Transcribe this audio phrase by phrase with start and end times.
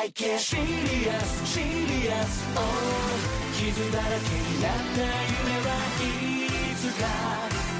[0.00, 2.46] シリアスシリアス
[3.52, 7.02] 傷だらけになった夢はいつか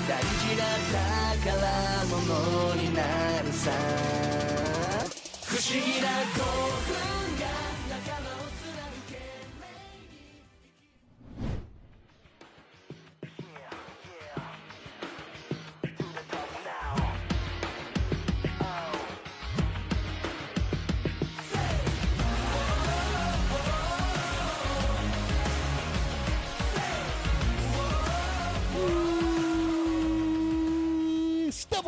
[0.09, 0.65] 大事な
[1.47, 1.63] 宝
[2.17, 3.03] 物にな
[3.43, 3.71] るさ。
[5.47, 7.18] 不思議な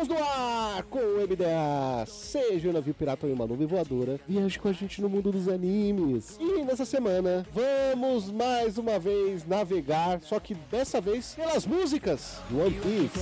[0.01, 2.05] Estamos no ar com o MDA.
[2.07, 5.47] Seja um navio pirata ou uma nuvem voadora, viaje com a gente no mundo dos
[5.47, 6.37] animes.
[6.39, 12.61] E nessa semana, vamos mais uma vez navegar, só que dessa vez pelas músicas do
[12.61, 13.19] One Piece.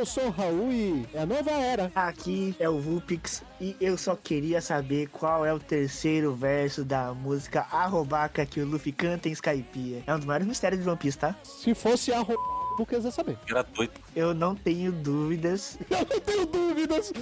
[0.00, 1.92] Eu sou o Raul e é a nova era.
[1.94, 7.12] Aqui é o Vulpix e eu só queria saber qual é o terceiro verso da
[7.12, 10.02] música Arrobaca que o Luffy canta em Skypiea.
[10.06, 11.36] É um dos maiores mistérios de One Piece, tá?
[11.44, 12.24] Se fosse a
[12.78, 13.36] não quer saber.
[13.46, 14.00] Gratuito.
[14.16, 15.78] Eu não tenho dúvidas.
[15.90, 17.12] Eu não tenho dúvidas.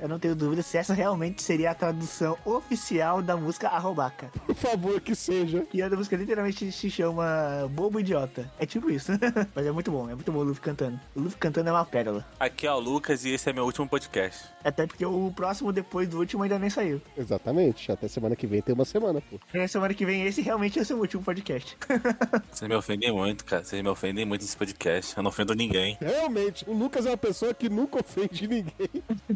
[0.00, 4.30] Eu não tenho dúvidas se essa realmente seria a tradução oficial da música Arrobaca.
[4.46, 5.66] Por favor, que seja.
[5.72, 8.50] E a música literalmente se chama Bobo Idiota.
[8.58, 9.12] É tipo isso.
[9.54, 10.98] Mas é muito bom, é muito bom o Luffy cantando.
[11.14, 12.26] O Luffy cantando é uma pérola.
[12.38, 14.46] Aqui é o Lucas e esse é meu último podcast.
[14.64, 17.00] Até porque o próximo depois do último ainda nem saiu.
[17.16, 17.92] Exatamente.
[17.92, 19.38] Até semana que vem tem uma semana, pô.
[19.52, 21.76] Na semana que vem esse realmente é o seu último podcast.
[22.50, 23.64] Vocês me ofendem muito, cara.
[23.64, 25.16] Vocês me ofendem muito nesse podcast.
[25.16, 25.98] Eu não ofendo ninguém.
[26.00, 28.90] Realmente, o Lucas é uma pessoa que nunca ofende ninguém.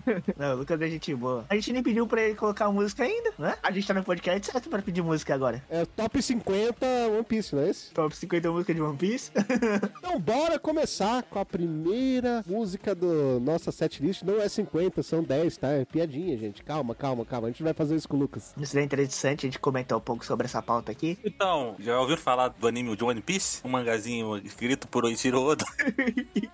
[0.37, 1.45] Não, o Lucas é gente boa.
[1.49, 3.57] A gente nem pediu pra ele colocar música ainda, né?
[3.63, 5.63] A gente tá no podcast certo pra pedir música agora.
[5.71, 7.91] É top 50 One Piece, não é esse?
[7.93, 9.31] Top 50 música de One Piece.
[10.05, 14.23] Então bora começar com a primeira música do nossa setlist.
[14.23, 15.69] Não é 50, são 10, tá?
[15.69, 16.63] É piadinha, gente.
[16.63, 17.49] Calma, calma, calma.
[17.49, 18.55] A gente vai fazer isso com o Lucas.
[18.57, 21.19] Isso seria interessante a gente comentar um pouco sobre essa pauta aqui.
[21.25, 23.61] Então, já ouviu falar do anime de One Piece?
[23.65, 25.65] Um mangazinho escrito por Oichiro Oda.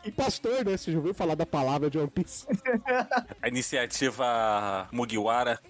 [0.04, 0.76] E pastor, né?
[0.76, 2.46] Você já ouviu falar da palavra de One Piece?
[3.42, 5.60] A iniciativa Mugiwara.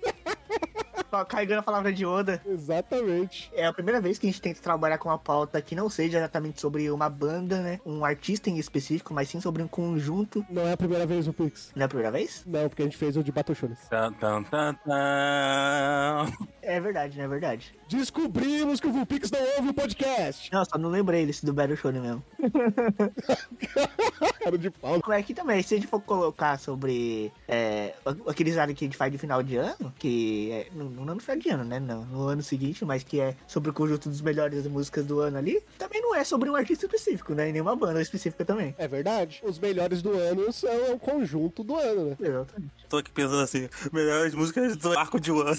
[1.28, 2.41] Carregando a palavra de Oda.
[2.47, 3.50] Exatamente.
[3.53, 6.19] É a primeira vez que a gente tenta trabalhar com uma pauta que não seja
[6.19, 7.81] exatamente sobre uma banda, né?
[7.84, 10.47] Um artista em específico, mas sim sobre um conjunto.
[10.49, 11.72] Não é a primeira vez no Pix.
[11.75, 12.44] Não é a primeira vez?
[12.47, 13.81] Não, porque a gente fez o de Batoshones.
[13.88, 16.27] Tan, tan, tan, tan.
[16.70, 17.75] É verdade, é verdade.
[17.88, 20.53] Descobrimos que o Vulpix não ouve o podcast.
[20.53, 22.22] Não, só não lembrei desse do Battle Shonen mesmo.
[24.38, 25.03] Cara de pau.
[25.03, 27.92] Como é que também, se a gente for colocar sobre é,
[28.25, 31.20] aqueles áreas que a gente faz de final de ano, que é, não, não no
[31.20, 31.81] final de ano, né?
[31.81, 35.38] Não, no ano seguinte, mas que é sobre o conjunto dos melhores músicas do ano
[35.38, 37.48] ali, também não é sobre um artista específico, né?
[37.48, 38.76] E nenhuma banda específica também.
[38.78, 39.42] É verdade.
[39.42, 42.16] Os melhores do ano são o conjunto do ano, né?
[42.20, 42.79] Exatamente.
[42.90, 45.56] Tô aqui pensando assim, melhores músicas do arco de One.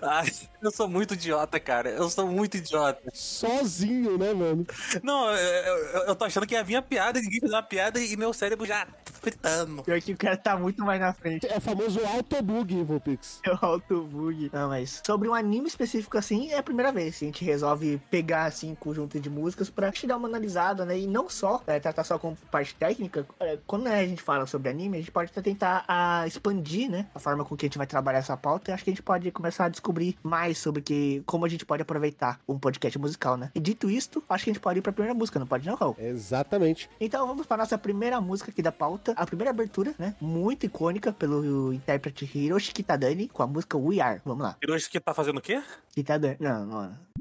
[0.00, 0.26] Ai,
[0.62, 1.90] eu sou muito idiota, cara.
[1.90, 2.98] Eu sou muito idiota.
[3.12, 4.66] Sozinho, né, mano?
[5.02, 8.00] Não, eu, eu, eu tô achando que ia vir a piada, ninguém fez uma piada
[8.00, 9.82] e meu cérebro já fritando.
[9.82, 11.46] Pior que o cara tá muito mais na frente.
[11.46, 13.40] É o famoso autobug, Vulpix.
[13.44, 14.50] É o autobug.
[14.50, 18.00] Não, mas sobre um anime específico assim, é a primeira vez que a gente resolve
[18.10, 20.98] pegar assim um conjunto de músicas pra te dar uma analisada, né?
[20.98, 23.26] E não só é, tratar só com parte técnica.
[23.38, 27.06] É, quando a gente fala sobre anime, a gente pode até tentar a, expandir, né?
[27.14, 28.70] A forma com que a gente vai trabalhar essa pauta.
[28.70, 31.64] E acho que a gente pode começar a descobrir mais sobre que, como a gente
[31.64, 33.50] pode aproveitar um podcast musical, né?
[33.54, 35.74] E dito isto, acho que a gente pode ir pra primeira música, não pode não,
[35.74, 35.96] Raul?
[35.98, 36.88] Exatamente.
[37.00, 39.12] Então vamos para nossa primeira música aqui da pauta.
[39.16, 40.14] A primeira abertura, né?
[40.20, 44.20] Muito icônica pelo intérprete Hiroshi Kitadani com a música We Are.
[44.24, 44.56] Vamos lá.
[44.62, 45.62] Hiroshi que tá fazendo o quê?
[45.94, 46.36] Kitadani.
[46.40, 47.11] Não, não.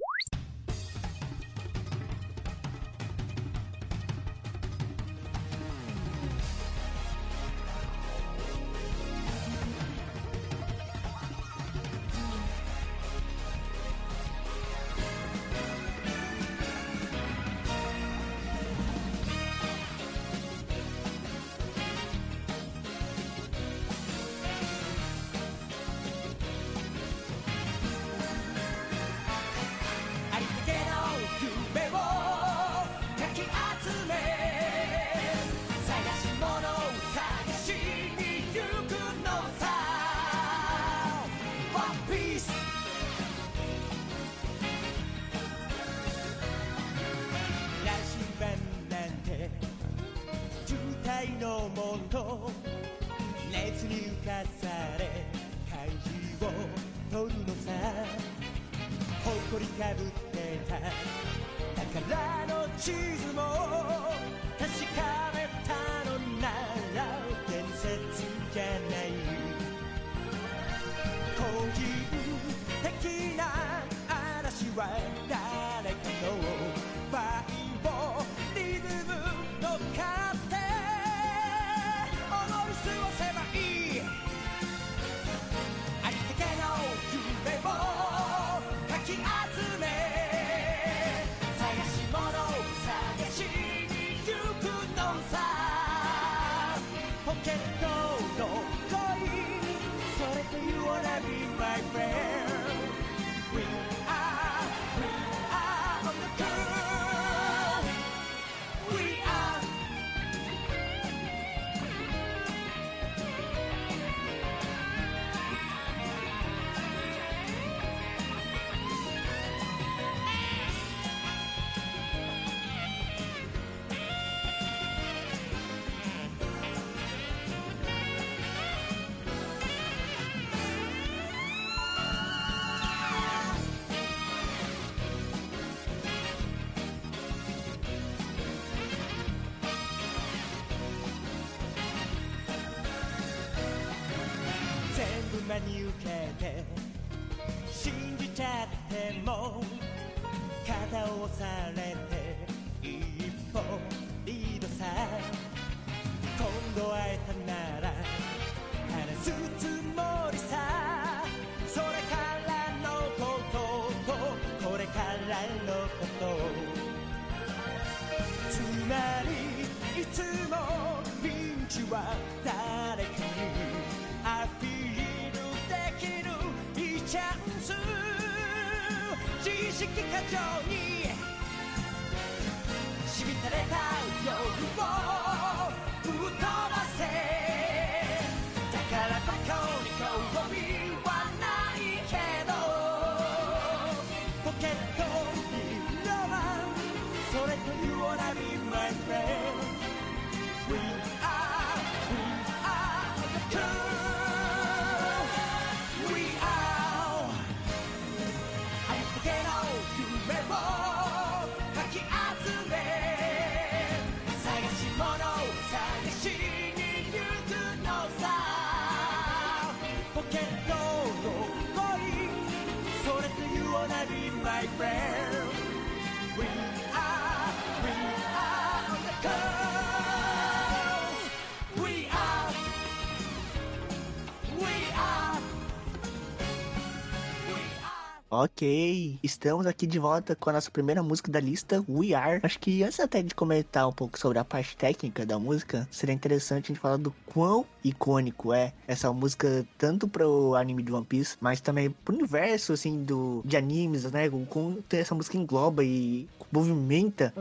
[238.65, 242.39] Estamos aqui de volta com a nossa primeira música da lista, We Are.
[242.43, 246.13] Acho que antes até de comentar um pouco sobre a parte técnica da música, seria
[246.13, 251.05] interessante a gente falar do quão icônico é essa música, tanto pro anime de One
[251.05, 254.27] Piece, mas também pro universo, assim, do, de animes, né?
[254.29, 257.33] O quanto essa música engloba e movimenta,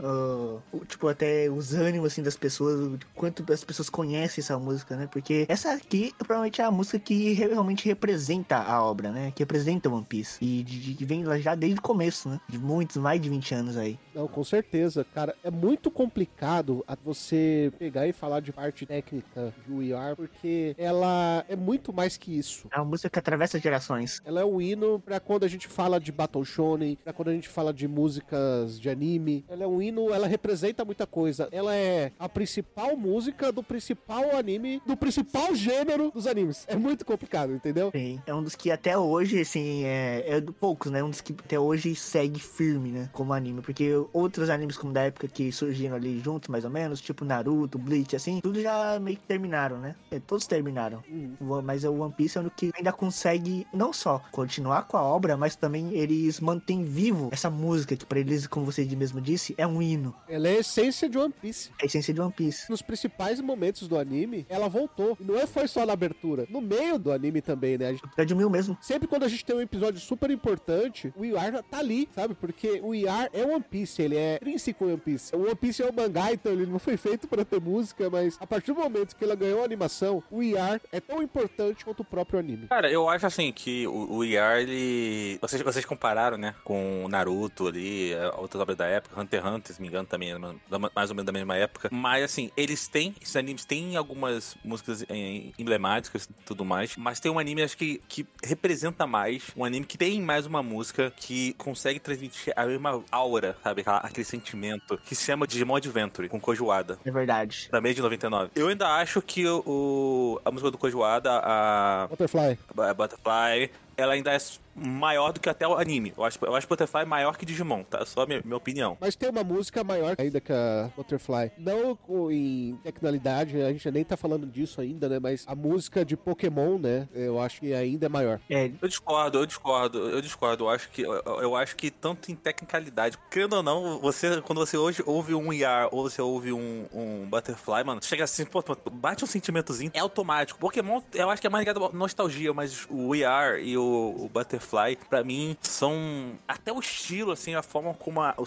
[0.73, 5.07] o- tipo, até os ânimos, assim, das pessoas, quanto as pessoas conhecem essa música, né?
[5.11, 9.31] Porque essa aqui provavelmente é a música que re- realmente representa a obra, né?
[9.35, 10.37] Que representa One Piece.
[10.43, 12.39] E de, de- vem já desde o começo, né?
[12.47, 13.99] De muitos, mais de 20 anos aí.
[14.15, 15.35] Não, com certeza, cara.
[15.43, 21.43] É muito complicado você pegar e falar de parte técnica de We Are, porque ela
[21.49, 22.67] é muito mais que isso.
[22.71, 24.21] É uma música que atravessa gerações.
[24.23, 27.33] Ela é um hino pra quando a gente fala de Battle Shonen, pra quando a
[27.33, 29.43] gente fala de músicas de anime.
[29.49, 31.49] Ela é um hino, ela representa muita coisa.
[31.51, 36.65] Ela é a principal música do principal anime, do principal gênero dos animes.
[36.67, 37.91] É muito complicado, entendeu?
[37.91, 38.21] Sim.
[38.25, 41.00] É um dos que até hoje, assim, é, é do poucos, né?
[41.03, 43.09] Um dos que até hoje segue firme, né?
[43.13, 43.61] Como anime.
[43.61, 47.77] Porque outros animes como da época que surgiram ali juntos, mais ou menos, tipo Naruto,
[47.77, 49.95] Bleach, assim, tudo já meio que terminaram, né?
[50.11, 51.03] É, todos terminaram.
[51.39, 55.03] O- Mas o One Piece é o que ainda consegue não só continuar com a
[55.03, 59.53] obra, mas também eles mantêm vivo essa música, que pra eles, como você mesmo disse,
[59.57, 60.13] é um hino.
[60.27, 61.69] Ela é a essência de One Piece.
[61.79, 62.69] É a essência de One Piece.
[62.69, 65.17] Nos principais momentos do anime, ela voltou.
[65.19, 67.87] E não é foi só na abertura, no meio do anime também, né?
[67.87, 68.77] A gente- É de mil mesmo.
[68.81, 72.33] Sempre quando a gente tem um episódio super importante, o IR tá ali, sabe?
[72.33, 75.35] Porque o IR é One Piece, ele é intrínseco One Piece.
[75.35, 78.37] O One Piece é um mangá, então ele não foi feito pra ter música, mas
[78.39, 82.01] a partir do momento que ela ganhou a animação, o IR é tão importante quanto
[82.01, 82.67] o próprio anime.
[82.67, 85.37] Cara, eu acho assim que o, o ER, ele.
[85.41, 86.55] Vocês, vocês compararam, né?
[86.63, 89.19] Com o Naruto ali, eh, outras obras da época.
[89.19, 91.89] Hunter x Hunter, se me engano, também é mais ou menos da mesma época.
[91.91, 96.95] Mas, assim, eles têm, esses animes têm algumas músicas eh, emblemáticas e tudo mais.
[96.97, 99.51] Mas tem um anime, acho que, que representa mais.
[99.55, 100.80] Um anime que tem mais uma música
[101.17, 103.81] que consegue transmitir a mesma aura, sabe?
[103.81, 106.97] Aquela- Aquele sentimento que se chama Digimon Adventure, com Kojuada.
[107.05, 107.67] É verdade.
[107.69, 108.49] Também de 99.
[108.55, 112.57] Eu ainda acho que o, a música do Kojuada, a, Butterfly.
[112.77, 114.39] a Butterfly, ela ainda é
[114.75, 116.13] maior do que até o anime.
[116.17, 118.05] Eu acho, eu acho Butterfly maior que Digimon, tá?
[118.05, 118.97] Só a minha, minha opinião.
[118.99, 121.51] Mas tem uma música maior ainda que a Butterfly.
[121.57, 121.97] Não
[122.31, 125.19] em tecnalidade, a gente nem tá falando disso ainda, né?
[125.19, 127.07] Mas a música de Pokémon, né?
[127.13, 128.39] Eu acho que ainda é maior.
[128.49, 130.65] É, Eu discordo, eu discordo, eu discordo.
[130.65, 134.59] Eu acho que, eu, eu acho que tanto em tecnicalidade, querendo ou não, você, quando
[134.59, 138.63] você hoje ouve um ER ou você ouve um, um Butterfly, mano, chega assim, pô,
[138.91, 140.59] bate um sentimentozinho, é automático.
[140.59, 144.29] Pokémon, eu acho que é mais ligado à nostalgia, mas o ER e o, o
[144.29, 144.60] Butterfly,
[145.09, 148.45] pra mim, são até o estilo, assim, a forma como a- o,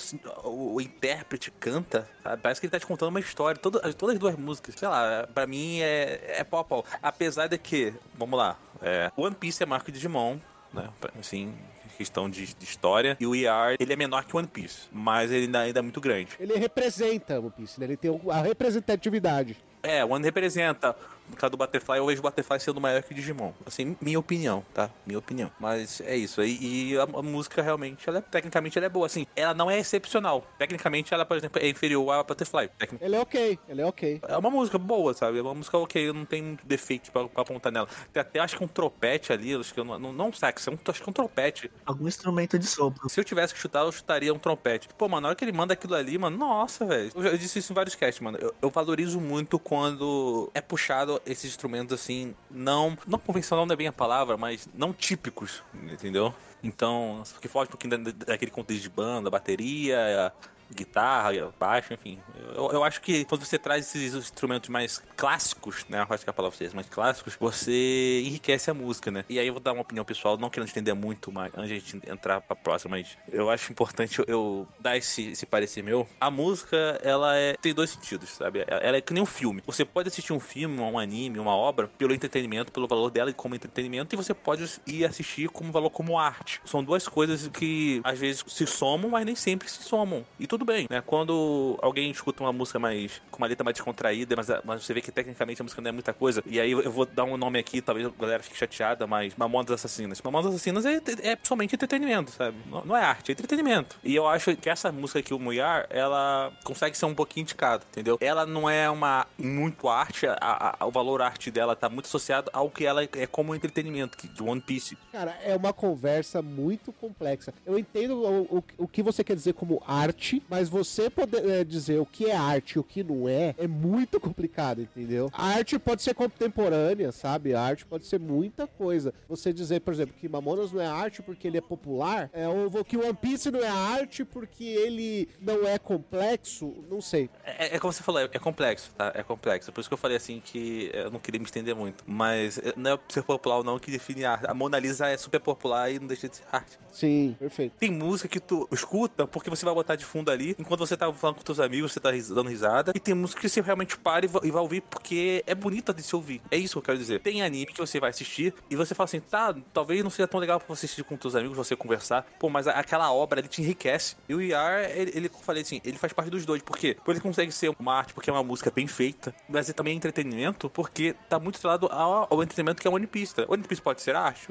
[0.49, 2.43] o, o intérprete canta, sabe?
[2.43, 3.59] Parece que ele tá te contando uma história.
[3.61, 6.85] Todo, todas as duas músicas, sei lá, pra mim é, é pau a pau.
[7.03, 10.39] Apesar de que, vamos lá, é, One Piece é marco de Digimon,
[10.73, 10.89] né?
[11.19, 11.55] Assim,
[11.97, 13.17] questão de, de história.
[13.21, 16.01] E o ER, ele é menor que One Piece, mas ele ainda, ainda é muito
[16.01, 16.31] grande.
[16.41, 17.87] Ele representa One Piece, né?
[17.87, 19.57] Ele tem a representatividade.
[19.83, 20.97] É, One representa.
[21.29, 23.53] No caso do Butterfly, eu vejo o Butterfly sendo maior que o Digimon.
[23.67, 24.91] Assim, minha opinião, tá?
[25.07, 25.51] Minha opinião.
[25.59, 26.43] Mas é isso.
[26.43, 29.07] E, e a, a música realmente, ela é- tecnicamente, ela é boa.
[29.07, 30.47] Assim, ela não é excepcional.
[30.59, 32.69] Tecnicamente, ela, por exemplo, é inferior à Butterfly.
[32.79, 34.21] Tecni- Ele é ok, ele é ok.
[34.29, 35.39] É uma música boa, sabe?
[35.39, 37.89] É uma música ok, não tem muito defeito pra, pra apontar nela.
[38.13, 40.67] Tem até, acho que um tropete ali, acho que eu não, não, não um sax,
[40.69, 41.71] é um, acho que é um trompete.
[41.87, 43.09] algum instrumento de sopro.
[43.09, 44.89] Se eu tivesse que chutar, eu chutaria um trompete.
[44.99, 47.11] Pô, mano, na hora que ele manda aquilo ali, mano, nossa, velho.
[47.15, 48.39] Eu, eu disse isso em vários casts, mano.
[48.41, 52.97] Eu, eu valorizo muito quando é puxado esses instrumentos assim, não.
[53.07, 56.35] Não convencional não é bem a palavra, mas não típicos, entendeu?
[56.63, 60.33] Então, que foge um pouquinho da- daquele contexto de banda, bateria,
[60.75, 62.19] guitarra, baixo, enfim.
[62.55, 66.05] Eu, eu acho que quando você traz esses instrumentos mais clássicos, né?
[66.09, 69.25] Acho que a palavra seja mais clássicos, você enriquece a música, né?
[69.29, 72.11] E aí eu vou dar uma opinião pessoal, não querendo entender muito, mas antes de
[72.11, 76.07] entrar pra próxima, mas eu acho importante eu, eu dar esse, esse parecer meu.
[76.21, 78.65] A música, ela é, tem dois sentidos, sabe?
[78.67, 79.63] Ela é que nem um filme.
[79.67, 83.55] Você pode assistir um filme, um anime, uma obra, pelo entretenimento, pelo valor dela como
[83.55, 86.61] entretenimento, e você pode ir assistir como valor como arte.
[86.65, 90.25] São duas coisas que às vezes se somam, mas nem sempre se somam.
[90.39, 91.03] E tudo bem, né?
[91.05, 95.01] Quando alguém escuta uma música mais com uma letra mais descontraída, mas, mas você vê
[95.01, 96.43] que tecnicamente a música não é muita coisa.
[96.47, 99.35] E aí eu eu vou dar um nome aqui, talvez a galera fique chateada, mas
[99.37, 100.21] Mamonas Assassinas.
[100.23, 102.57] Mamonas Assassinas é, é somente entretenimento, sabe?
[102.71, 103.97] Não, não é arte, é entretenimento.
[104.05, 107.85] E eu acho que essa música aqui, o Muyar, ela consegue ser um pouquinho indicada,
[107.91, 108.19] entendeu?
[108.21, 112.51] Ela não é uma muito arte, a- a- o valor arte dela tá muito associado
[112.53, 114.97] ao que ela é como entretenimento, que, do One Piece.
[115.11, 117.55] Cara, é uma conversa muito complexa.
[117.65, 121.65] Eu entendo o, o, o que você quer dizer como arte, mas você poder é,
[121.65, 125.31] dizer o que é arte e o que não é, é muito complicado, entendeu?
[125.33, 127.55] A arte pode ser contemporânea, sabe?
[127.55, 129.13] A arte pode ser muita coisa.
[129.29, 132.85] Você dizer, por exemplo, que Mamonas não é arte porque ele é popular, é, ou
[132.85, 137.31] que One Piece não é arte porque ele não é complexo, não sei.
[137.45, 139.13] É, é como você falou, é, é complexo, tá?
[139.15, 139.73] É complexo.
[139.73, 142.05] Por isso que eu falei assim que eu não queria me estender muito.
[142.07, 144.47] Mas é, não é ser popular ou não que define a arte.
[144.47, 146.79] A Mona Lisa é super popular e não deixa de ser arte.
[146.93, 147.75] Sim, perfeito.
[147.79, 151.11] Tem música que tu escuta porque você vai botar de fundo ali enquanto você tá
[151.13, 152.93] falando com teus amigos, você tá dando risada.
[152.95, 156.03] E tem música que você realmente para e va- vai ouvir porque é bonita de
[156.03, 156.41] se ouvir.
[156.51, 157.21] É isso que eu quero dizer.
[157.21, 160.39] Tem anime que você vai assistir e você fala assim, tá, talvez não seja tão
[160.41, 162.27] legal pra você assistir com teus amigos, você conversar.
[162.39, 164.17] Pô, mas aquela obra ele te enriquece.
[164.29, 166.63] E o IR, ele, ele como eu falei assim, ele faz parte dos dois.
[166.63, 166.95] Por quê?
[166.95, 169.93] Porque ele consegue ser uma arte porque é uma música bem feita, mas ele também
[169.93, 173.35] é entretenimento porque tá muito atrelado ao, ao entretenimento que é One Piece.
[173.35, 173.45] tá?
[173.49, 174.49] One Piece pode ser arte?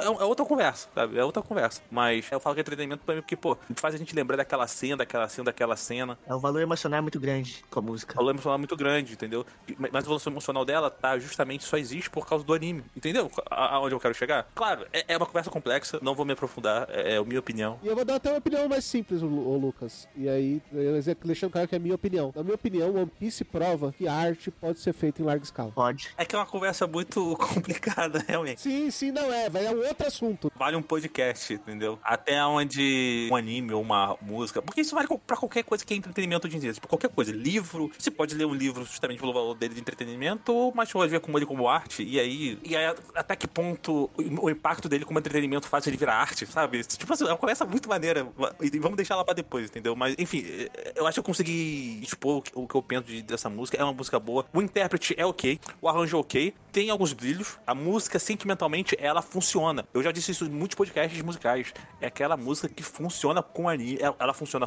[0.00, 1.18] É, é outra conversa, sabe?
[1.18, 1.82] É outra conversa.
[1.90, 4.66] Mas eu falo que é entretenimento pra mim porque, pô, faz a gente lembrar daquela
[4.66, 6.18] cena, daquela cena, daquela cena.
[6.26, 8.12] É, o valor emocional é muito grande com a música.
[8.12, 9.46] O valor emocional é muito grande, entendeu?
[9.78, 13.30] Mas o valor emocional dela tá justamente só existe por causa do anime, entendeu?
[13.50, 14.46] Aonde eu quero chegar?
[14.54, 17.78] Claro, é, é uma conversa complexa, não vou me aprofundar, é, é a minha opinião.
[17.82, 20.08] E eu vou dar até uma opinião mais simples, ô Lucas.
[20.16, 22.32] E aí, eu deixando claro que é a minha opinião.
[22.34, 25.70] Na minha opinião, One Piece prova que a arte pode ser feita em larga escala.
[25.72, 26.10] Pode.
[26.16, 28.60] É que é uma conversa muito complicada, realmente.
[28.60, 30.52] Sim, sim, não é, vai, é um outro assunto.
[30.56, 31.98] Vale um podcast, entendeu?
[32.02, 34.60] Até onde um anime ou uma música.
[34.62, 36.72] Porque isso vale pra qualquer coisa que é entretenimento hoje em dia.
[36.72, 37.32] Tipo, qualquer coisa.
[37.32, 37.90] Livro.
[37.96, 41.38] Você pode ler um livro justamente pelo valor dele de entretenimento, mas pode ver como
[41.38, 42.02] ele como arte.
[42.02, 42.58] E aí.
[42.64, 44.10] E aí, até que ponto
[44.40, 46.82] o impacto dele como entretenimento faz ele virar arte, sabe?
[46.84, 48.26] Tipo assim, é uma conversa muito maneira.
[48.60, 49.94] E vamos deixar ela pra depois, entendeu?
[49.94, 50.44] Mas, enfim,
[50.96, 53.78] eu acho que eu consegui expor o que- eu penso de- dessa música.
[53.78, 54.44] É uma música boa.
[54.52, 55.60] O intérprete é ok.
[55.80, 56.54] O arranjo é ok.
[56.72, 57.58] Tem alguns brilhos.
[57.66, 59.86] A música, sentimentalmente, ela funciona.
[59.94, 61.72] Eu já disse isso em muitos podcasts musicais.
[62.00, 63.98] É aquela música que funciona com anime.
[64.00, 64.66] Ela ela funciona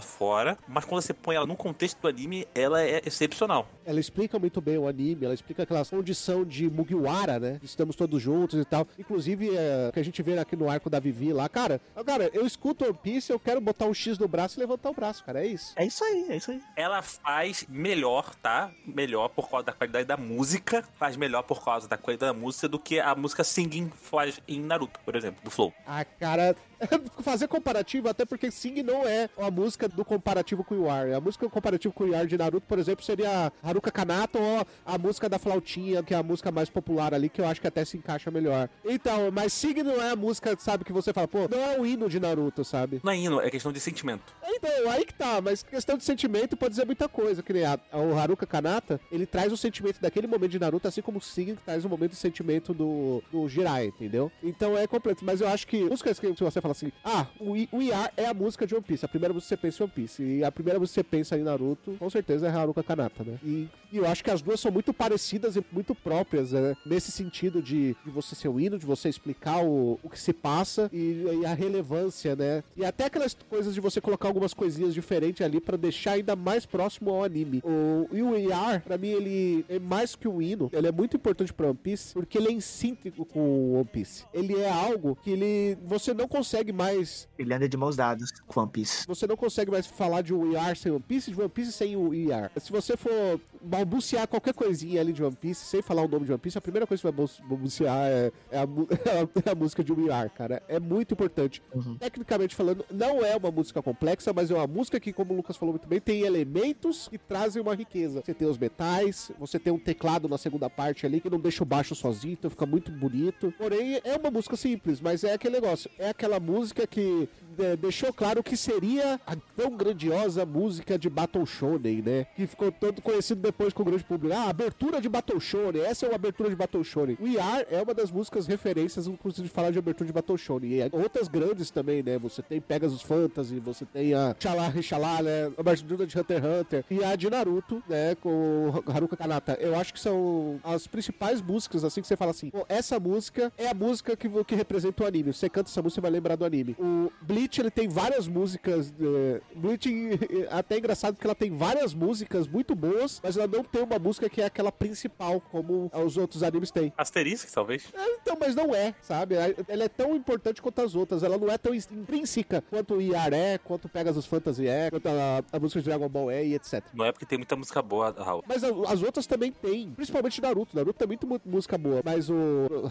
[0.67, 3.67] mas quando você põe ela num contexto do anime, ela é excepcional.
[3.85, 7.59] Ela explica muito bem o anime, ela explica aquela condição de Mugiwara, né?
[7.63, 8.87] Estamos todos juntos e tal.
[8.97, 12.45] Inclusive, é, que a gente vê aqui no arco da Vivi lá, cara, cara, eu
[12.45, 15.43] escuto One Piece, eu quero botar um X no braço e levantar o braço, cara,
[15.43, 15.73] é isso.
[15.75, 16.61] É isso aí, é isso aí.
[16.75, 18.71] Ela faz melhor, tá?
[18.85, 22.67] Melhor por causa da qualidade da música, faz melhor por causa da qualidade da música
[22.67, 25.73] do que a música Singing faz em Naruto, por exemplo, do Flow.
[25.85, 26.55] Ah, cara,
[27.21, 31.13] fazer comparativo, até porque Sing não é a música do comparativo com o Yar.
[31.15, 34.97] A música comparativo com o Yar de Naruto, por exemplo, seria Haruka Kanata ou a
[34.97, 37.83] música da flautinha, que é a música mais popular ali, que eu acho que até
[37.85, 38.69] se encaixa melhor.
[38.85, 41.85] Então, mas Sing não é a música, sabe, que você fala, pô, não é o
[41.85, 43.01] hino de Naruto, sabe?
[43.03, 44.33] Não é hino, é questão de sentimento.
[44.43, 47.79] Então, aí que tá, mas questão de sentimento pode dizer muita coisa, que nem a,
[47.93, 51.55] o Haruka Kanata, ele traz o sentimento daquele momento de Naruto, assim como o Sing
[51.65, 54.31] traz o momento do sentimento do, do Jirai, entendeu?
[54.43, 57.69] Então é completo, mas eu acho que músicas que você fala assim, ah, o, I-
[57.71, 59.85] o IA é a música de One Piece, a primeira música que você pensa em
[59.85, 62.83] One Piece, e a primeira música que você pensa em Naruto, com certeza é Haruka
[62.83, 63.37] Kanata, né?
[63.43, 66.75] E, e eu acho que as duas são muito parecidas e muito próprias, né?
[66.85, 70.33] Nesse sentido de, de você ser o hino, de você explicar o, o que se
[70.33, 72.63] passa e, e a relevância, né?
[72.75, 76.65] E até aquelas coisas de você colocar algumas coisinhas diferentes ali pra deixar ainda mais
[76.65, 77.61] próximo ao anime.
[77.65, 81.15] O, e o ER, pra mim, ele é mais que um hino, ele é muito
[81.17, 84.25] importante pra One Piece, porque ele é em sínteto com One Piece.
[84.33, 88.59] Ele é algo que ele você não consegue mais Ele anda de mãos dadas com
[88.59, 89.07] One Piece.
[89.07, 91.95] você não consegue mais falar de um ER sem One Piece, de One Piece sem
[91.95, 92.51] o ER.
[92.59, 96.31] Se você for balbuciar qualquer coisinha ali de One Piece, sem falar o nome de
[96.31, 98.87] One Piece, a primeira coisa que você vai bal- balbuciar é, é a, mu-
[99.45, 100.61] é a música de um ER, cara.
[100.67, 101.61] É muito importante.
[101.99, 105.55] Tecnicamente falando, não é uma música complexa, mas é uma música que, como o Lucas
[105.55, 108.21] falou muito bem, tem elementos que trazem uma riqueza.
[108.25, 111.63] Você tem os metais, você tem um teclado na segunda parte ali que não deixa
[111.63, 113.53] o baixo sozinho, então fica muito bonito.
[113.57, 115.89] Porém, é uma música simples, mas é aquele negócio.
[115.99, 116.50] É aquela música
[116.89, 122.25] que é, deixou claro que seria a tão grandiosa música de Battle Shonen, né?
[122.35, 124.35] Que ficou tanto conhecido depois com o grande público.
[124.35, 125.81] Ah, abertura de Battle Shonen.
[125.81, 127.17] Essa é uma abertura de Battle Shonen.
[127.21, 130.71] We Are é uma das músicas referências, inclusive, de falar de abertura de Battle Shonen.
[130.71, 132.17] E outras grandes também, né?
[132.19, 135.51] Você tem Pegasus Fantasy, você tem a Xalá Rixalá, né?
[135.57, 136.85] A abertura de Hunter x Hunter.
[136.89, 138.15] E a de Naruto, né?
[138.15, 139.57] Com Haruka Kanata.
[139.59, 143.67] Eu acho que são as principais músicas, assim, que você fala assim, essa música é
[143.67, 145.33] a música que, que representa o anime.
[145.33, 146.75] Você canta essa música, você vai lembrar do anime.
[146.79, 148.93] O Bleach, ele tem várias músicas.
[148.99, 149.41] É...
[149.55, 149.89] Bleach
[150.47, 153.99] é até engraçado porque ela tem várias músicas muito boas, mas ela não tem uma
[153.99, 156.91] música que é aquela principal, como os outros animes têm.
[156.97, 157.85] Asterisco, talvez.
[157.93, 159.35] É, então, mas não é, sabe?
[159.67, 161.23] Ela é tão importante quanto as outras.
[161.23, 165.07] Ela não é tão intrínseca quanto o IAR é, quanto o Pegasus Fantasy é, quanto
[165.07, 166.83] a, a música de Dragon Ball é e etc.
[166.93, 168.43] Não é porque tem muita música boa, Raul.
[168.47, 170.75] Mas a- as outras também tem, principalmente Naruto.
[170.75, 172.35] Naruto tem muito mu- música boa, mas o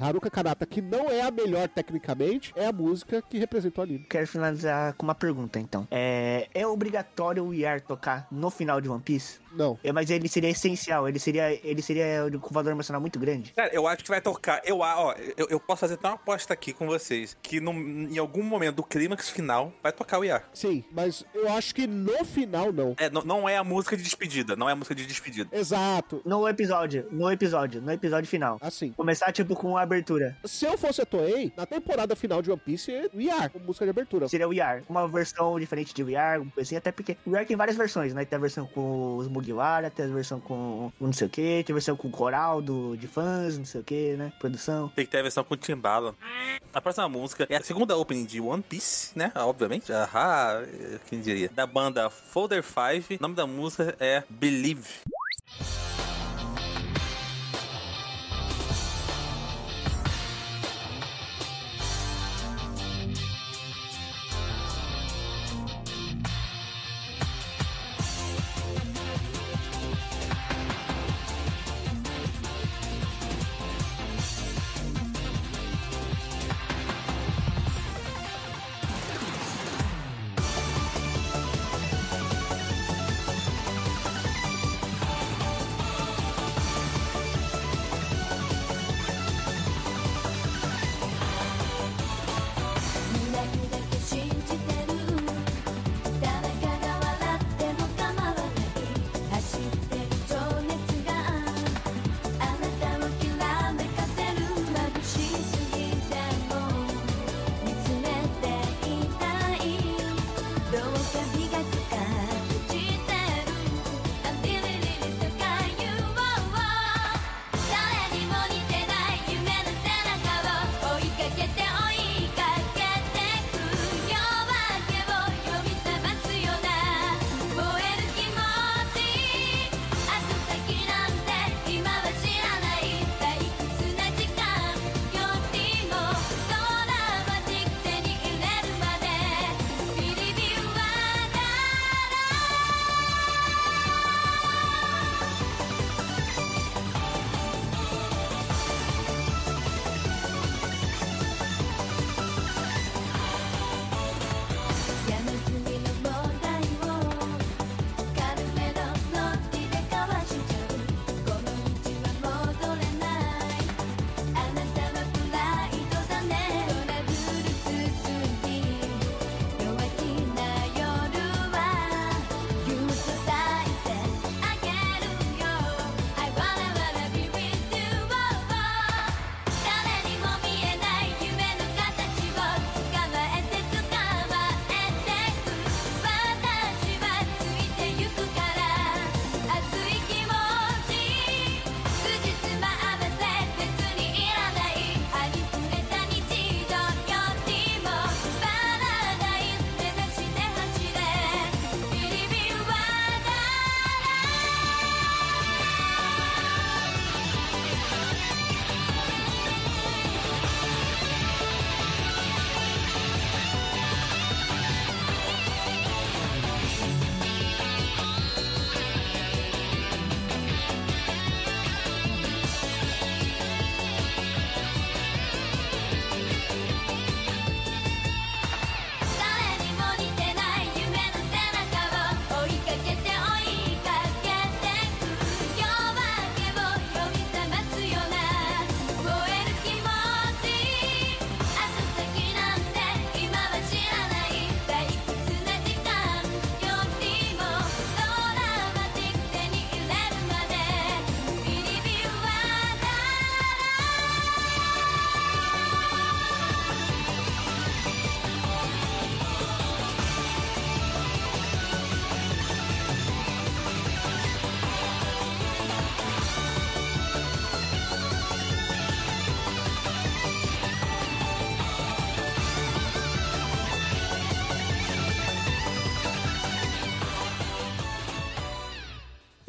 [0.01, 4.07] Haruka Kanata, que não é a melhor tecnicamente, é a música que representa o anime.
[4.09, 5.87] Quero finalizar com uma pergunta, então.
[5.91, 9.39] É, é obrigatório o IAR tocar no final de One Piece?
[9.53, 9.79] Não.
[9.83, 13.53] É, mas ele seria essencial, ele seria, ele seria com valor emocional muito grande.
[13.53, 14.61] Cara, eu acho que vai tocar.
[14.65, 17.37] Eu, a- ó, eu, eu posso fazer até uma aposta aqui com vocês.
[17.43, 20.45] Que num- em algum momento do clímax final vai tocar o IAR.
[20.53, 22.95] Sim, mas eu acho que no final não.
[22.99, 24.57] É, não, não é a música de despedida.
[24.57, 25.49] Não é a música de despedida.
[25.57, 26.21] Exato.
[26.25, 28.59] No episódio, no episódio, no episódio final.
[28.61, 28.93] Assim.
[28.93, 30.37] Começar, tipo, com a abertura.
[30.45, 33.85] Se eu fosse a Toei, na temporada final de One Piece, o IAR, com música
[33.85, 34.29] de abertura.
[34.29, 34.83] Seria o IAR.
[34.89, 38.25] Uma versão diferente de alguma coisa assim, até porque o IAR tem várias versões, né?
[38.25, 41.73] Tem a versão com os Mugiwara, tem a versão com não sei o que, tem
[41.73, 44.33] a versão com o coral do, de fãs, não sei o que, né?
[44.39, 44.89] Produção.
[44.91, 46.15] Tem que ter a versão com Timbala.
[46.73, 49.33] A próxima música é a segunda opening de One Piece, né?
[49.37, 49.93] Obviamente.
[49.93, 50.63] Ahá,
[51.09, 51.51] quem diria?
[51.55, 53.15] Da banda Folder 5.
[53.15, 55.01] O nome da música é Believe.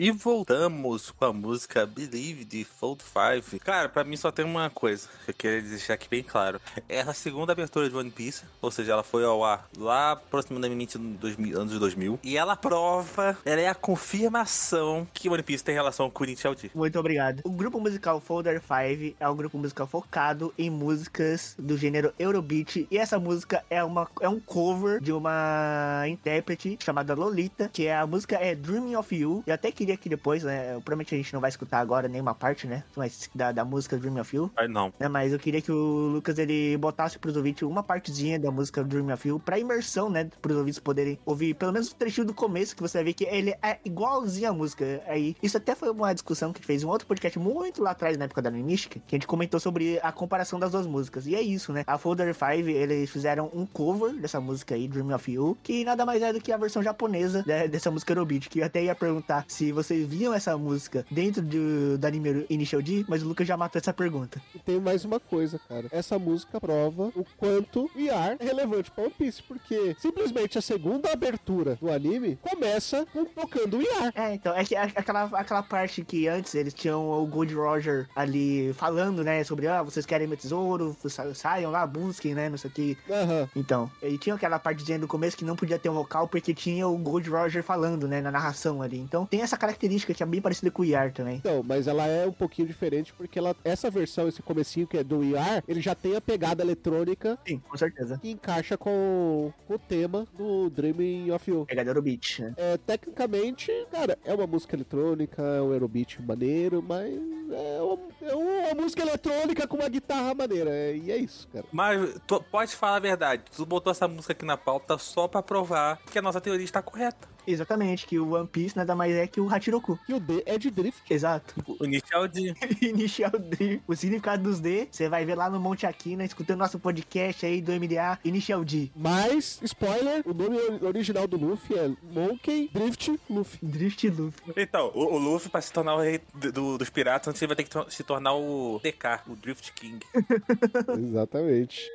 [0.04, 3.64] E voltamos com a música Believe de Fold 5.
[3.64, 6.60] Cara, pra mim só tem uma coisa que eu queria deixar aqui bem claro.
[6.92, 10.98] É a segunda abertura de One Piece, ou seja, ela foi ao ar lá aproximadamente
[10.98, 12.20] nos 2000 anos 2000.
[12.22, 16.54] E ela prova, ela é a confirmação que One Piece tem relação com o Initial
[16.54, 16.70] D.
[16.76, 17.44] Muito obrigado.
[17.46, 22.86] O grupo musical Folder 5 é um grupo musical focado em músicas do gênero Eurobeat.
[22.92, 27.96] E essa música é, uma, é um cover de uma intérprete chamada Lolita, que é,
[27.96, 29.46] a música é Dreaming of You.
[29.48, 30.74] Eu até queria que depois, né?
[30.84, 32.84] Provavelmente a gente não vai escutar agora nenhuma parte, né?
[32.98, 34.52] Mas da, da música Dreaming of You.
[34.58, 34.92] Ai, não.
[35.00, 38.84] Né, mas eu queria que o Lucas ele botasse pros ouvintes uma partezinha da música
[38.84, 40.30] Dream of You pra imersão, né?
[40.42, 43.24] Pros ouvintes poderem ouvir pelo menos o trechinho do começo, que você vai ver que
[43.26, 45.02] ele é igualzinho a música.
[45.08, 47.82] Aí, isso até foi uma discussão que a gente fez em um outro podcast muito
[47.82, 50.88] lá atrás, na época da Animistic, que a gente comentou sobre a comparação das duas
[50.88, 51.28] músicas.
[51.28, 51.84] E é isso, né?
[51.86, 56.06] A Folder 5, eles fizeram um cover dessa música aí, Dream of You, que nada
[56.06, 58.96] mais é do que a versão japonesa né, dessa música Eurobeat, que eu até ia
[58.96, 63.48] perguntar se vocês viam essa música dentro do, do anime Initial D, mas o Lucas
[63.48, 64.42] já matou essa pergunta.
[64.56, 65.88] E tem mais uma coisa, cara.
[65.92, 70.62] Essa música prova o quanto o IAR é relevante pra One Piece, porque simplesmente a
[70.62, 74.12] segunda abertura do anime começa com tocando o IAR.
[74.16, 78.74] É, então, é que aquela, aquela parte que antes eles tinham o Gold Roger ali
[78.74, 82.70] falando, né, sobre, ah, vocês querem meu tesouro, sa- saiam lá, busquem, né, não sei
[82.70, 82.98] o que.
[83.10, 83.50] Aham.
[83.56, 86.88] Então, e tinha aquela partezinha do começo que não podia ter um vocal porque tinha
[86.88, 88.98] o Gold Roger falando, né, na narração ali.
[89.00, 91.38] Então, tem essa característica que é bem parecida com o Yar também.
[91.38, 95.04] Então, mas ela é um pouquinho diferente porque ela, essa versão, esse comecinho que é
[95.04, 98.18] do IAR, ele já tem a pegada eletrônica Sim, com certeza.
[98.18, 101.66] que encaixa com, com o tema do Dreaming of You.
[101.66, 102.54] Pegador Beat, né?
[102.58, 107.12] É, tecnicamente, cara, é uma música eletrônica, é um aerobeat maneiro, mas
[107.52, 110.70] é uma, é uma música eletrônica com uma guitarra maneira.
[110.70, 111.66] é- e é isso, cara.
[111.72, 115.42] Mas tu pode falar a verdade, tu botou essa música aqui na pauta só pra
[115.42, 117.28] provar que a nossa teoria está correta.
[117.48, 119.98] Exatamente, que o One Piece nada mais é que o Hachiroku.
[120.08, 121.02] E o D é de drift.
[121.10, 121.56] Exato.
[121.80, 122.54] O inicial de.
[122.82, 123.80] Initial D.
[123.88, 127.62] O significado dos D, você vai ver lá no Monte Aquina, escutando nosso podcast aí
[127.62, 128.90] do MDA, Initial D.
[128.96, 133.60] Mas, spoiler, o nome original do Luffy é Monkey Drift Luffy.
[133.62, 134.54] Drift Luffy.
[134.58, 137.54] Então, o, o Luffy, pra se tornar o rei do- do- dos piratas, antes ele
[137.54, 140.00] vai ter que se tornar o DK, o Drift King.
[140.98, 141.90] Exatamente.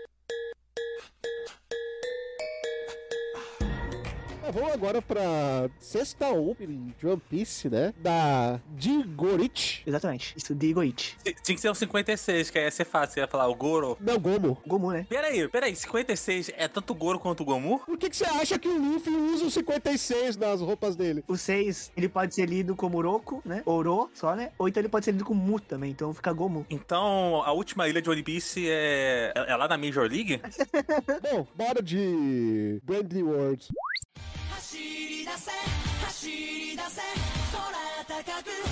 [4.46, 7.92] Ah, Vamos agora pra sexta opening de One Piece, né?
[7.98, 9.82] Da Jigorich.
[9.86, 10.34] Exatamente.
[10.36, 11.16] Isso de Goichi.
[11.22, 13.96] T- Tinha que ser um 56, que aí ia ser fácil, ia falar o Goro.
[14.00, 14.58] Não, Gomo.
[14.66, 15.06] Gomu, né?
[15.08, 17.80] Peraí, peraí, 56 é tanto o Goro quanto o Gomu?
[17.80, 21.24] Por que, que você acha que o Luffy usa o 56 nas roupas dele?
[21.26, 23.62] O 6, ele pode ser lido como Oroco, né?
[23.66, 24.52] Oro, só, né?
[24.58, 26.64] Ou então ele pode ser lido como Mu também, então fica Gomu.
[26.70, 30.40] Então, a última ilha de One Piece é, é é lá na Major League?
[31.30, 33.66] Bom, bora de Brand New World.
[34.76, 35.50] 走り出せ
[36.04, 37.00] 走り出せ
[37.50, 38.65] 空高く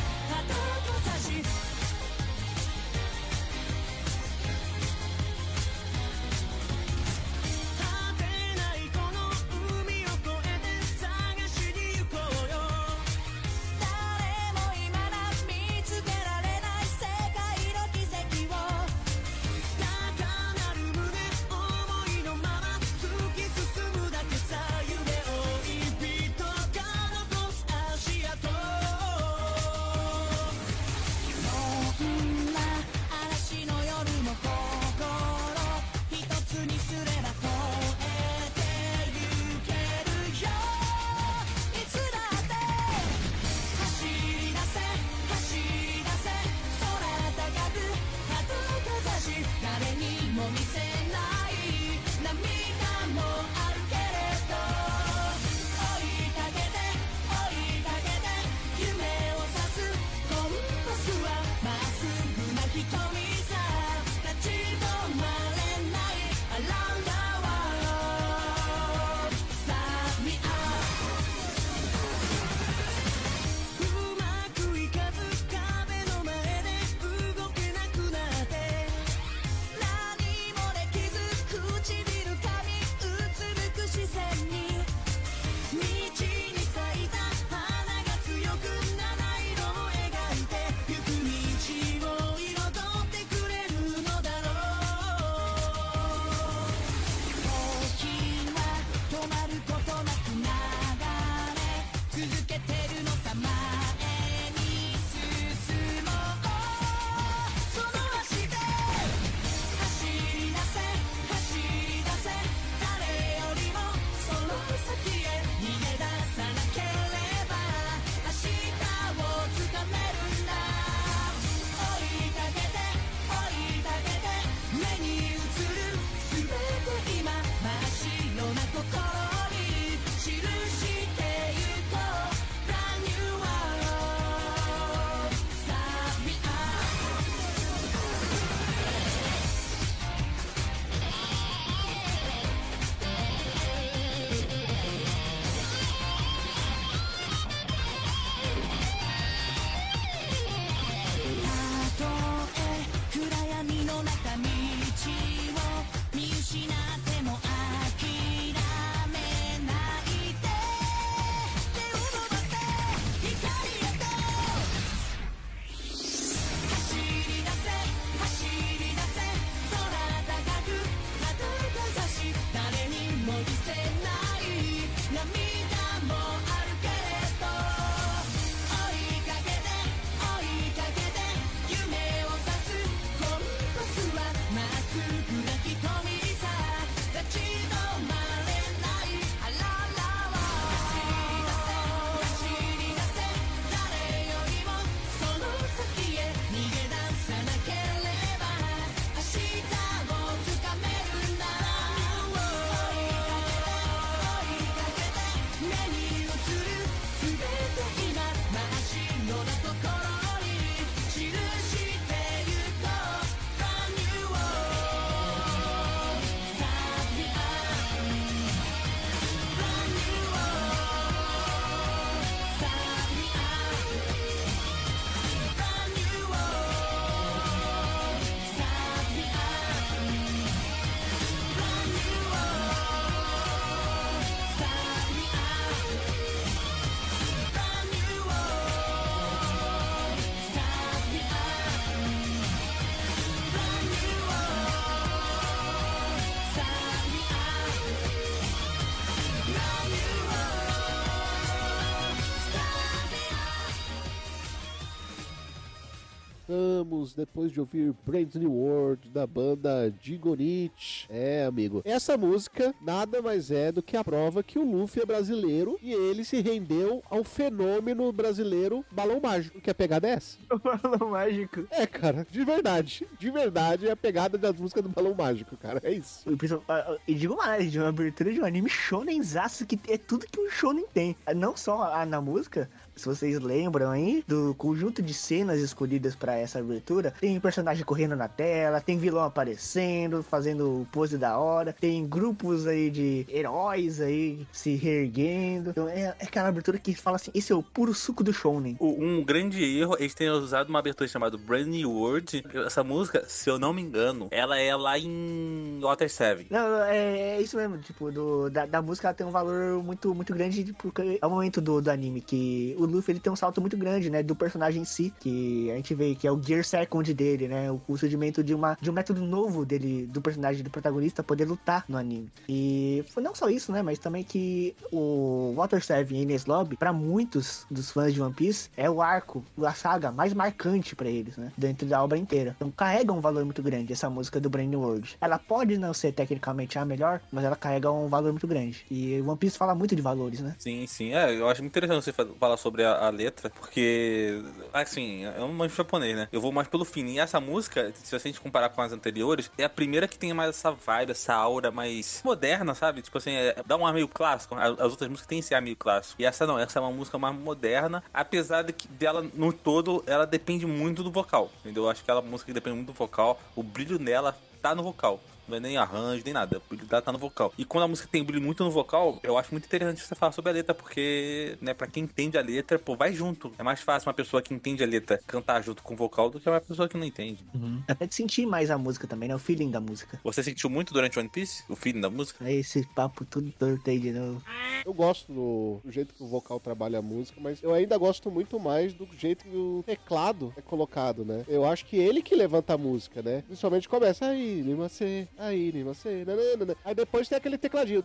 [257.04, 261.06] voltamos depois de ouvir Brand New World da banda Digonite.
[261.10, 261.82] É, amigo.
[261.84, 265.92] Essa música nada mais é do que a prova que o Luffy é brasileiro e
[265.92, 269.60] ele se rendeu ao fenômeno brasileiro balão mágico.
[269.60, 270.38] Que a pegada é essa?
[270.64, 271.66] Balão mágico.
[271.70, 273.06] É, cara, de verdade.
[273.18, 275.80] De verdade é a pegada das músicas do balão mágico, cara.
[275.82, 276.28] É isso.
[276.30, 279.78] E principal- ah, ah, E digo mais, de uma abertura de um anime shonenzaço que
[279.88, 281.16] é tudo que um shonen tem.
[281.36, 286.36] Não só a- na música, se vocês lembram aí, do conjunto de cenas escolhidas pra
[286.36, 292.06] essa abertura, tem personagem correndo na tela, tem vilão aparecendo, fazendo pose da hora, tem
[292.06, 295.70] grupos aí de heróis aí se reerguendo.
[295.70, 298.76] Então é, é aquela abertura que fala assim, esse é o puro suco do shonen.
[298.80, 302.44] Um grande erro, eles terem usado uma abertura chamada Brand New World.
[302.66, 306.46] Essa música, se eu não me engano, ela é lá em Water 7.
[306.50, 310.14] Não, é, é isso mesmo, tipo, do, da, da música ela tem um valor muito,
[310.14, 313.36] muito grande, porque é o momento do, do anime que o Luffy ele tem um
[313.36, 316.40] salto muito grande, né, do personagem em si, que a gente vê que é o
[316.42, 320.20] Gear Second dele, né, o, o surgimento de, uma, de um método novo dele, do
[320.20, 322.30] personagem do protagonista poder lutar no anime.
[322.48, 326.92] E não só isso, né, mas também que o Water 7 e Ines Lobby, pra
[326.92, 331.36] muitos dos fãs de One Piece, é o arco, a saga mais marcante pra eles,
[331.36, 332.54] né, dentro da obra inteira.
[332.56, 335.16] Então carrega um valor muito grande essa música do Brain World.
[335.20, 338.84] Ela pode não ser tecnicamente a melhor, mas ela carrega um valor muito grande.
[338.90, 340.54] E One Piece fala muito de valores, né?
[340.58, 341.12] Sim, sim.
[341.14, 345.40] É, eu acho muito interessante você fa- falar sobre a, a letra, porque, assim, eu
[345.40, 346.28] não manjo japonês, né?
[346.32, 347.04] Eu vou mais pelo fim.
[347.06, 350.32] E essa música, se a gente comparar com as anteriores, é a primeira que tem
[350.32, 353.02] mais essa vibe, essa aura mais moderna, sabe?
[353.02, 354.54] Tipo assim, é- dá um ar meio clássico.
[354.54, 356.20] As, as outras músicas têm esse ar meio clássico.
[356.20, 360.02] E essa não, essa é uma música mais moderna, apesar de que dela, no todo,
[360.06, 361.84] ela depende muito do vocal, entendeu?
[361.84, 364.36] Eu acho que ela é uma música que depende muito do vocal, o brilho nela
[364.62, 365.20] tá no vocal.
[365.48, 366.58] Não é nem arranjo, nem nada.
[366.58, 367.52] O brilho dela tá no vocal.
[367.58, 370.32] E quando a música tem brilho muito no vocal, eu acho muito interessante você falar
[370.32, 373.52] sobre a letra, porque, né, pra quem entende a letra, pô, vai junto.
[373.58, 376.40] É mais fácil uma pessoa que entende a letra cantar junto com o vocal do
[376.40, 377.44] que uma pessoa que não entende.
[377.88, 379.34] Até de sentir mais a música também, né?
[379.34, 380.20] O feeling da música.
[380.24, 381.64] Você sentiu muito durante One Piece?
[381.68, 382.44] O feeling da música?
[382.44, 384.42] Aí esse papo tudo torto aí de novo.
[384.84, 388.30] Eu gosto do, do jeito que o vocal trabalha a música, mas eu ainda gosto
[388.30, 391.44] muito mais do jeito que o teclado é colocado, né?
[391.48, 393.42] Eu acho que ele que levanta a música, né?
[393.46, 396.76] Principalmente começa aí, Nimacê, aí, Nimacê, nananana.
[396.84, 398.04] Aí depois tem aquele tecladinho.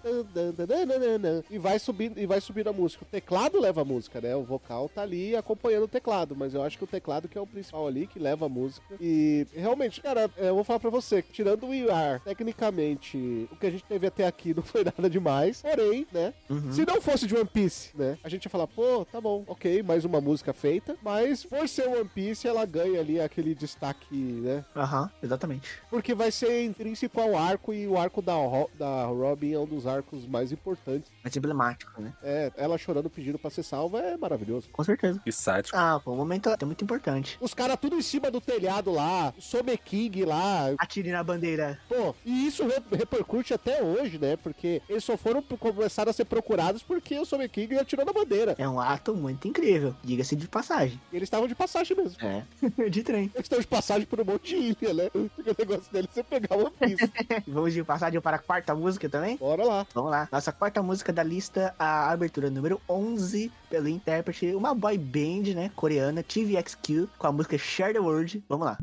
[0.67, 3.03] nananana, E vai subindo, e vai subindo a música.
[3.03, 4.35] O teclado leva a música, né?
[4.35, 7.41] O vocal tá ali acompanhando o teclado, mas eu acho que o teclado que é
[7.41, 8.85] o principal ali, que leva a música.
[8.99, 13.71] E realmente, cara, eu vou falar pra você, tirando o IR, tecnicamente, o que a
[13.71, 15.61] gente teve até aqui não foi nada demais.
[15.61, 16.33] Porém, né?
[16.71, 18.17] Se não fosse de One Piece, né?
[18.23, 20.97] A gente ia falar, pô, tá bom, ok, mais uma música feita.
[21.01, 24.65] Mas por ser One Piece, ela ganha ali aquele destaque, né?
[24.75, 25.69] Aham, exatamente.
[25.89, 29.65] Porque vai ser intrínseco ao arco e o arco da, Ro- da Robin é um
[29.65, 31.11] dos arcos mais importantes.
[31.23, 32.13] Mais emblemático, né?
[32.23, 34.69] É, ela chorando pedindo pra ser salva é maravilhoso.
[34.71, 35.19] Com certeza.
[35.23, 35.75] Que sádico.
[35.77, 37.37] Ah, pô, o momento é muito importante.
[37.41, 41.79] Os caras tudo em cima do telhado lá, o Some King lá, Atire na bandeira.
[41.87, 44.35] Pô, e isso re- repercute até hoje, né?
[44.37, 48.55] Porque eles só foram começaram a ser procurados porque o Some King atirou na bandeira.
[48.57, 50.99] É um ato muito incrível, diga-se de passagem.
[51.11, 52.17] E eles estavam de passagem mesmo.
[52.21, 52.43] É.
[52.89, 53.23] de trem.
[53.33, 55.09] Eles estão de passagem por um monte de ilha, né?
[55.09, 57.08] Porque o negócio deles é você pegar uma pista.
[57.47, 59.37] Vamos de passagem para a quarta música também?
[59.37, 59.87] Bora lá.
[59.93, 60.27] Vamos lá.
[60.31, 65.71] Nossa quarta música da lista, a abertura número 11, pelo intérprete, uma boy band, né,
[65.75, 68.43] coreana, TVXQ, com a música Share the World.
[68.47, 68.77] Vamos lá.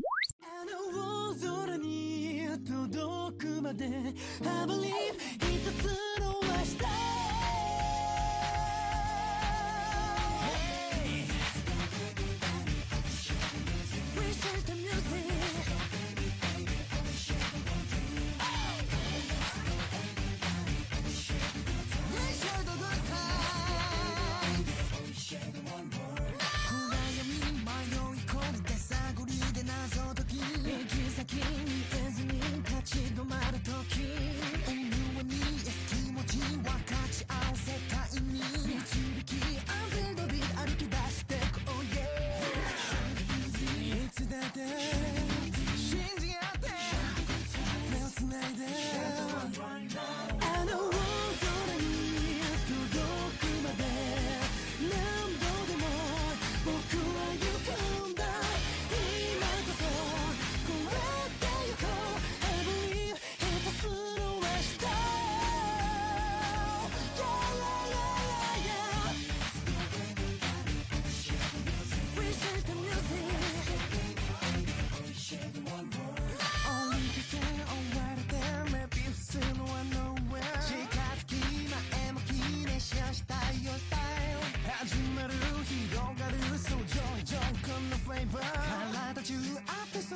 [4.49, 5.46] I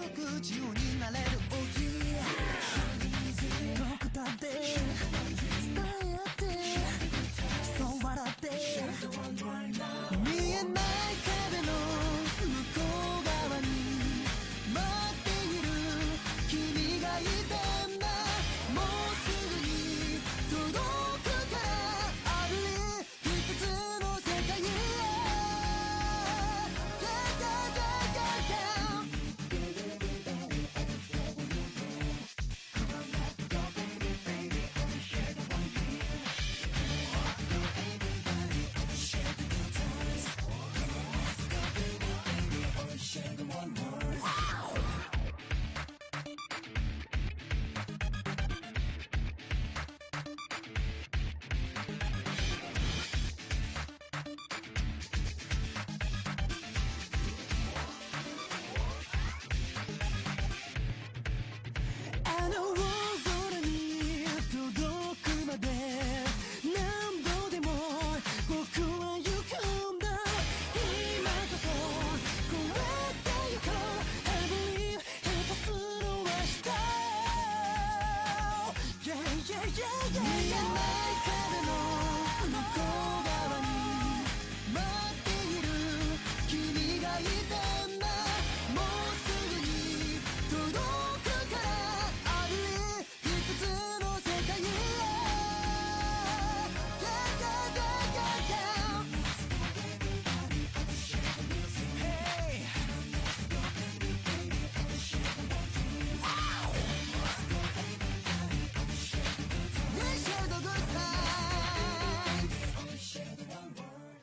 [0.10, 0.81] good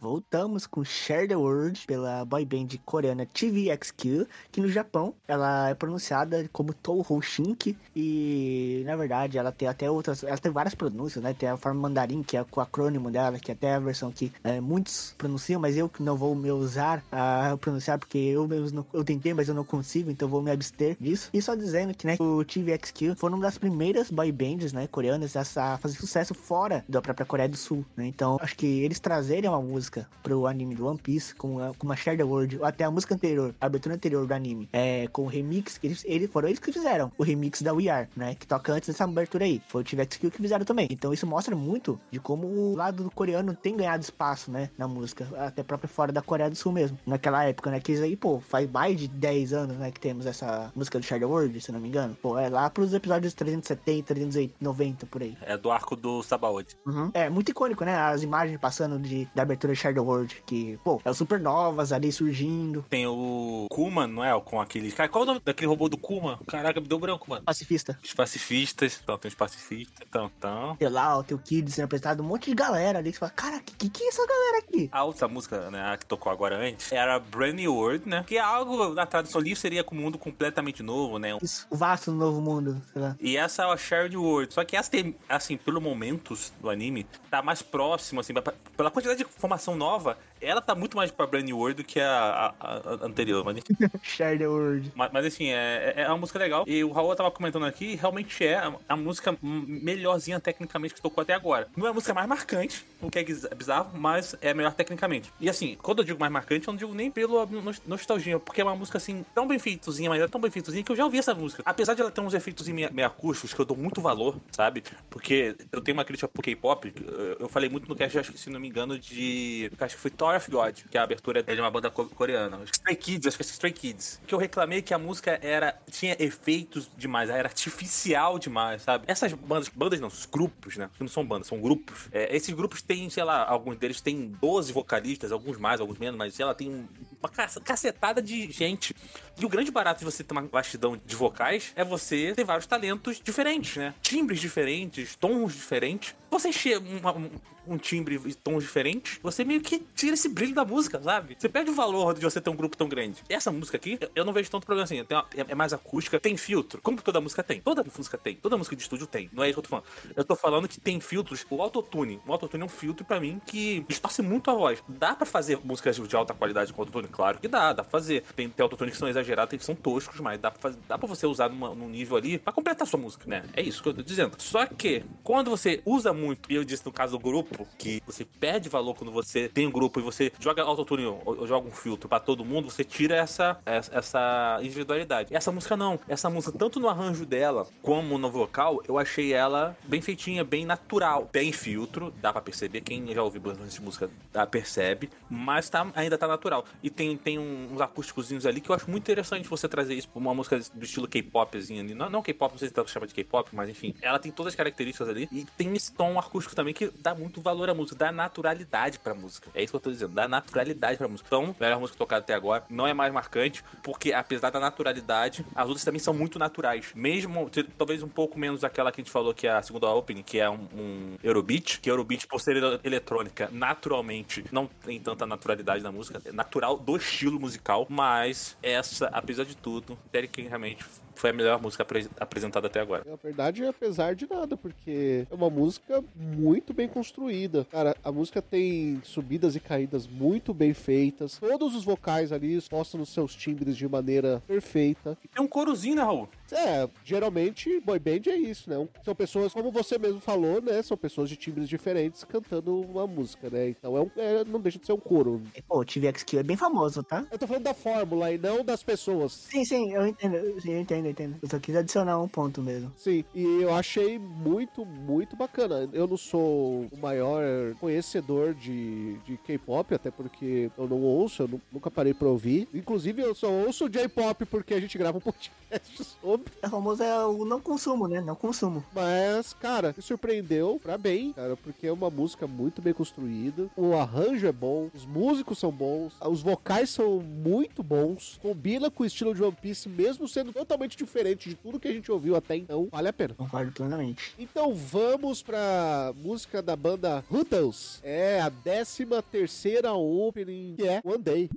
[0.09, 5.74] Voltamos com Share the World pela boy band coreana TVXQ, que no Japão ela é
[5.74, 11.22] pronunciada como Touhou Shink e na verdade ela tem até outras, ela tem várias pronúncias,
[11.22, 11.34] né?
[11.34, 14.32] Tem a forma mandarim, que é o acrônimo dela, que é até a versão que
[14.42, 18.76] é, muitos pronunciam, mas eu que não vou me usar a pronunciar porque eu mesmo
[18.76, 21.28] não, eu tentei, mas eu não consigo, então vou me abster disso.
[21.34, 25.36] E só dizendo que né, o TVXQ foi uma das primeiras boy bands, né, coreanas
[25.36, 28.06] a fazer sucesso fora da própria Coreia do Sul, né?
[28.06, 31.86] Então, acho que eles trazerem uma música pro anime do One Piece, com, a, com
[31.86, 35.22] uma the World, ou até a música anterior, a abertura anterior do anime, é, com
[35.22, 38.34] o remix, eles, eles foram eles que fizeram o remix da We Are, né?
[38.34, 39.61] Que toca antes dessa abertura aí.
[39.68, 40.88] Foi o TVX que fizeram também.
[40.90, 44.70] Então isso mostra muito de como o lado do coreano tem ganhado espaço, né?
[44.76, 46.99] Na música, até própria fora da Coreia do Sul mesmo.
[47.07, 47.80] Naquela época, né?
[47.80, 49.90] Que isso aí, pô, faz mais de 10 anos, né?
[49.90, 52.16] Que temos essa música do Share the World, se não me engano.
[52.20, 55.36] Pô, é lá pros episódios 370, 390, por aí.
[55.42, 56.76] É do arco do Sabaody.
[56.86, 57.11] Uhum.
[57.14, 57.94] É muito icônico, né?
[57.94, 61.93] As imagens passando de, da abertura de Share the World, que, pô, é o supernovas
[61.93, 62.84] ali surgindo.
[62.89, 64.39] Tem o Kuma, não é?
[64.41, 64.91] Com aquele.
[64.93, 66.39] Cara, qual é o nome daquele robô do Kuma?
[66.47, 67.45] Caraca, me deu branco, mano.
[67.45, 67.99] Pacifista.
[68.03, 69.01] Os pacifistas.
[69.03, 70.07] Então, tem os pacifistas.
[70.09, 70.76] Então, então.
[70.76, 73.11] Tem lá o teu Kid sendo apresentado, um monte de galera ali.
[73.11, 74.89] Que você fala, cara, que, que que é essa galera aqui?
[74.93, 78.24] A outra música, né, a que tocou agora antes, era Brand New World, né?
[78.26, 81.36] Que é algo, na tradução livre, seria com um mundo completamente novo, né?
[81.43, 83.16] Isso, o vasto novo mundo, sei lá.
[83.20, 84.53] E essa é a Shared World.
[84.53, 88.32] Só que essa tem, assim, pelo momentos do anime, tá mais próximo, assim,
[88.76, 92.01] pela quantidade de informação nova, ela tá muito mais pra Brand New World do que
[92.01, 93.59] a, a- a anterior, mas.
[94.03, 94.93] Share the world.
[94.95, 96.64] Mas, mas, assim, é, é uma música legal.
[96.66, 101.22] E o Raul tava comentando aqui, realmente é a, a música melhorzinha tecnicamente que tocou
[101.22, 101.68] até agora.
[101.76, 105.32] Não é a música mais marcante, o que é guiz- bizarro, mas é melhor tecnicamente.
[105.41, 108.61] E assim, quando eu digo mais marcante, eu não digo nem pela nos- nostalgia, porque
[108.61, 111.05] é uma música assim, tão bem feitozinha, mas é tão bem feitozinha que eu já
[111.05, 111.62] ouvi essa música.
[111.64, 114.82] Apesar de ela ter uns efeitos meio, meio acústicos que eu dou muito valor, sabe?
[115.11, 118.39] Porque eu tenho uma crítica pro K-pop, eu- eu falei muito no cast, acho que
[118.39, 119.70] se não me engano, de.
[119.80, 122.07] Acho que foi Tower of God, que é a abertura é de uma banda co-
[122.07, 122.61] coreana.
[122.64, 124.20] Stray Kids, acho que é Stray Kids.
[124.26, 125.74] Que eu reclamei que a música era.
[125.91, 129.05] tinha efeitos demais, era artificial demais, sabe?
[129.07, 130.91] Essas bandas, bandas não, os grupos, né?
[130.95, 132.09] Que não são bandas, são grupos.
[132.12, 136.18] É, esses grupos têm, sei lá, alguns deles têm 12 vocalistas, alguns mais, alguns menos,
[136.18, 136.89] mas sei lá, tem
[137.23, 138.95] uma cace- cacetada de gente.
[139.39, 142.66] E o grande barato de você ter uma vastidão de vocais é você ter vários
[142.66, 143.95] talentos diferentes, né?
[144.03, 146.14] Timbres diferentes, tons diferentes.
[146.31, 147.31] Você encher um,
[147.75, 151.37] um timbre e tons diferentes, você meio que tira esse brilho da música, sabe?
[151.39, 153.23] Você perde o valor de você ter um grupo tão grande.
[153.29, 155.01] Essa música aqui, eu- eu não vejo tanto problema assim.
[155.11, 156.81] Uma- é, é mais acústica, tem filtro.
[156.83, 157.61] Como toda música tem.
[157.61, 158.37] Toda música tem.
[158.37, 159.31] Toda música de estúdio tem.
[159.33, 159.87] Não é isso que eu tô falando.
[160.16, 161.47] Eu tô falando que tem filtros.
[161.49, 162.21] O autotune.
[162.27, 164.83] O autotune é um filtro pra mim que distorce muito a voz.
[164.89, 167.07] Dá pra fazer músicas de alta qualidade com autotune?
[167.11, 167.72] Claro que dá.
[167.72, 168.22] Dá pra fazer.
[168.36, 170.98] Tem, tem autotune que são exagerados, tem que são toscos, mas dá pra, fazer, dá
[170.98, 173.44] pra você usar numa- num nível ali pra completar sua música, né?
[173.54, 174.34] É isso que eu tô dizendo.
[174.38, 178.24] Só que, quando você usa muito, e eu disse no caso do grupo, que você
[178.24, 181.72] perde valor quando você tem um grupo e você joga autotune ou, ou joga um
[181.72, 185.34] filtro pra todo mundo, você tira essa, essa, individualidade.
[185.34, 185.98] Essa música não.
[186.09, 190.64] Essa música, tanto no arranjo dela como no vocal, eu achei ela bem feitinha, bem
[190.64, 191.28] natural.
[191.32, 192.80] Tem filtro, dá pra perceber.
[192.80, 196.64] Quem já ouviu bastante música dá, percebe, mas tá, ainda tá natural.
[196.82, 200.18] E tem, tem uns acústicozinhos ali que eu acho muito interessante você trazer isso pra
[200.18, 201.94] uma música do estilo K-popzinho ali.
[201.94, 203.94] Não, não K-pop, não sei se dá pra de K-pop, mas enfim.
[204.03, 207.40] Ela tem todas as características ali e tem esse tom acústico também que dá muito
[207.40, 209.49] valor à música, dá naturalidade pra música.
[209.55, 211.28] É isso que eu tô dizendo, dá naturalidade pra música.
[211.28, 215.68] Então, melhor música tocada até agora não é mais marcante, porque apesar da naturalidade, as
[215.68, 216.90] outras também são muito naturais.
[216.96, 220.22] Mesmo, talvez um pouco menos aquela que a gente falou que é a segunda opening,
[220.22, 225.24] que é um, um Eurobeat, que Eurobeat, por ser ele- eletrônica, naturalmente não tem tanta
[225.26, 230.86] naturalidade na música, é natural do estilo musical, mas essa, apesar de tudo, tecnicamente
[231.19, 233.05] foi a melhor música apre apresentada até agora.
[233.07, 237.66] Na verdade, apesar de nada, porque é uma música muito bem construída.
[237.71, 241.39] Cara, a música tem subidas e caídas muito bem feitas.
[241.39, 245.16] Todos os vocais ali expostos os seus timbres de maneira perfeita.
[245.25, 246.29] E tem um corozinho, né, Raul?
[246.51, 248.89] É, geralmente boy band é isso, né?
[249.05, 250.83] São pessoas, como você mesmo falou, né?
[250.83, 253.69] São pessoas de timbres diferentes cantando uma música, né?
[253.69, 255.43] Então é, um, é não deixa de ser um coro.
[255.55, 257.27] É, pô, o TVXQ é bem famoso, tá?
[257.31, 259.33] Eu tô falando da fórmula e não das pessoas.
[259.33, 260.37] Sim, sim, eu entendo.
[260.37, 261.07] Eu entendo
[261.42, 262.92] eu só quis adicionar um ponto mesmo.
[262.96, 265.88] Sim, e eu achei muito, muito bacana.
[265.92, 271.61] Eu não sou o maior conhecedor de, de K-pop, até porque eu não ouço, eu
[271.72, 272.68] nunca parei pra ouvir.
[272.72, 276.52] Inclusive, eu só ouço J-pop porque a gente grava um podcast sobre.
[276.62, 278.20] É famoso é o não consumo, né?
[278.20, 278.84] Não consumo.
[278.94, 283.68] Mas, cara, me surpreendeu pra bem, cara, porque é uma música muito bem construída.
[283.76, 289.02] O arranjo é bom, os músicos são bons, os vocais são muito bons, combina com
[289.02, 292.36] o estilo de One Piece, mesmo sendo totalmente diferente de tudo que a gente ouviu
[292.36, 292.88] até então.
[292.90, 293.34] Vale a pena.
[293.34, 294.32] Concordo plenamente.
[294.38, 298.01] Então vamos pra música da banda Rutles.
[298.03, 301.51] É a 13 terceira opening, que é One Day.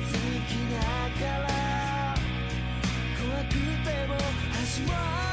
[0.00, 0.80] きな
[1.18, 2.14] から。
[3.18, 4.14] 怖くても
[4.52, 5.27] 始ま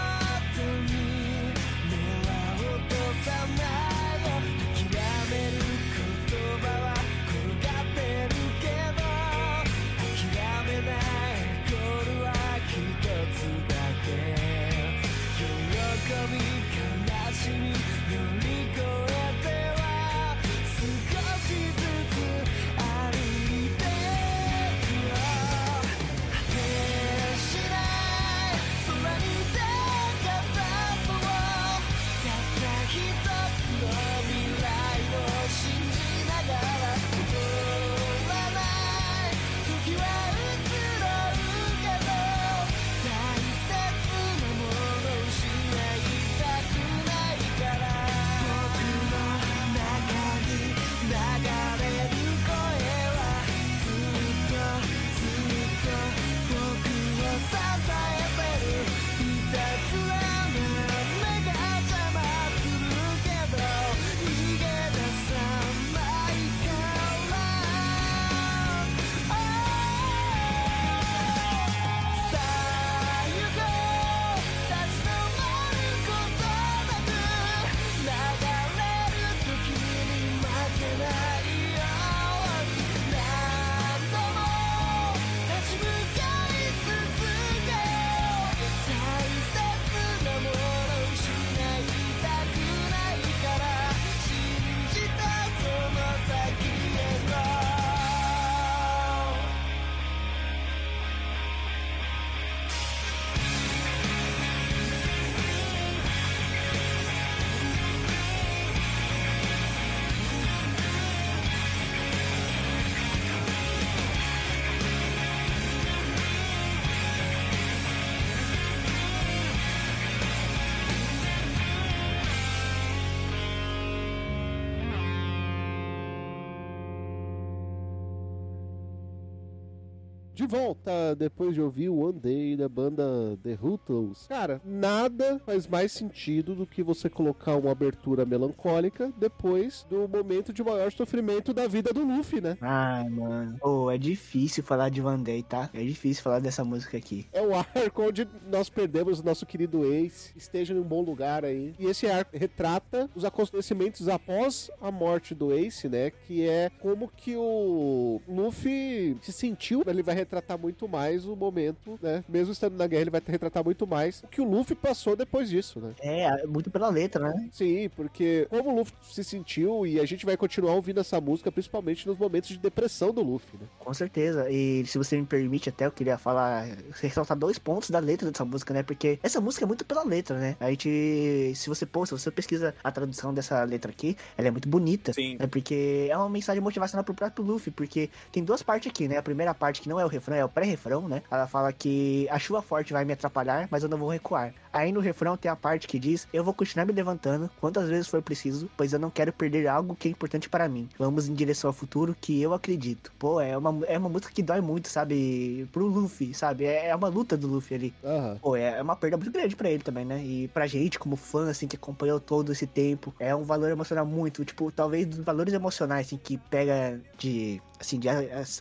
[130.56, 133.04] volta, depois de ouvir One Day da banda
[133.44, 134.26] The Hootles.
[134.28, 140.54] Cara, nada faz mais sentido do que você colocar uma abertura melancólica depois do momento
[140.54, 142.58] de maior sofrimento da vida do Luffy, né?
[142.62, 143.58] Ai, mano.
[143.60, 145.70] Pô, é difícil falar de Van Day, tá?
[145.74, 147.28] É difícil falar dessa música aqui.
[147.34, 151.44] É o arco onde nós perdemos o nosso querido Ace, esteja em um bom lugar
[151.44, 151.76] aí.
[151.78, 156.12] E esse arco retrata os acontecimentos após a morte do Ace, né?
[156.12, 159.84] Que é como que o Luffy se sentiu.
[159.86, 162.24] Ele vai retratar muito mais o momento, né?
[162.30, 165.50] Mesmo estando na guerra, ele vai retratar muito mais o que o Luffy passou depois
[165.50, 165.94] disso, né?
[166.00, 167.50] É, muito pela letra, né?
[167.52, 171.52] Sim, porque como o Luffy se sentiu e a gente vai continuar ouvindo essa música,
[171.52, 173.68] principalmente nos momentos de depressão do Luffy, né?
[173.80, 174.50] Com certeza.
[174.50, 176.68] E se você me permite, até eu queria falar,
[177.02, 178.84] ressaltar dois pontos da letra dessa música, né?
[178.84, 180.56] Porque essa música é muito pela letra, né?
[180.60, 184.52] A gente, se você pô, se você pesquisa a tradução dessa letra aqui, ela é
[184.52, 185.14] muito bonita.
[185.14, 185.38] Sim.
[185.40, 189.18] É porque é uma mensagem motivacional pro próprio Luffy, porque tem duas partes aqui, né?
[189.18, 191.22] A primeira parte que não é o refrão, é o pré-refrão, né?
[191.30, 194.54] Ela fala que a chuva forte vai me atrapalhar, mas eu não vou recuar.
[194.76, 198.10] Aí no refrão tem a parte que diz: Eu vou continuar me levantando quantas vezes
[198.10, 200.90] for preciso, pois eu não quero perder algo que é importante para mim.
[201.00, 203.14] Vamos em direção ao futuro que eu acredito.
[203.18, 205.66] Pô, é uma, é uma música que dói muito, sabe?
[205.72, 206.66] Pro Luffy, sabe?
[206.66, 207.94] É, é uma luta do Luffy ali.
[208.04, 208.38] Aham.
[208.42, 210.22] Pô, é é uma perda muito grande pra ele também, né?
[210.22, 214.06] E pra gente, como fã, assim, que acompanhou todo esse tempo, é um valor emocional
[214.06, 218.10] muito, tipo, talvez dos valores emocionais, assim, que pega de, assim, de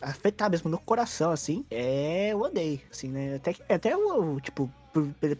[0.01, 3.35] afetar mesmo no coração, assim, é o Odeio, assim, né?
[3.35, 4.71] Até, até o, tipo,
[5.03, 5.35] pela,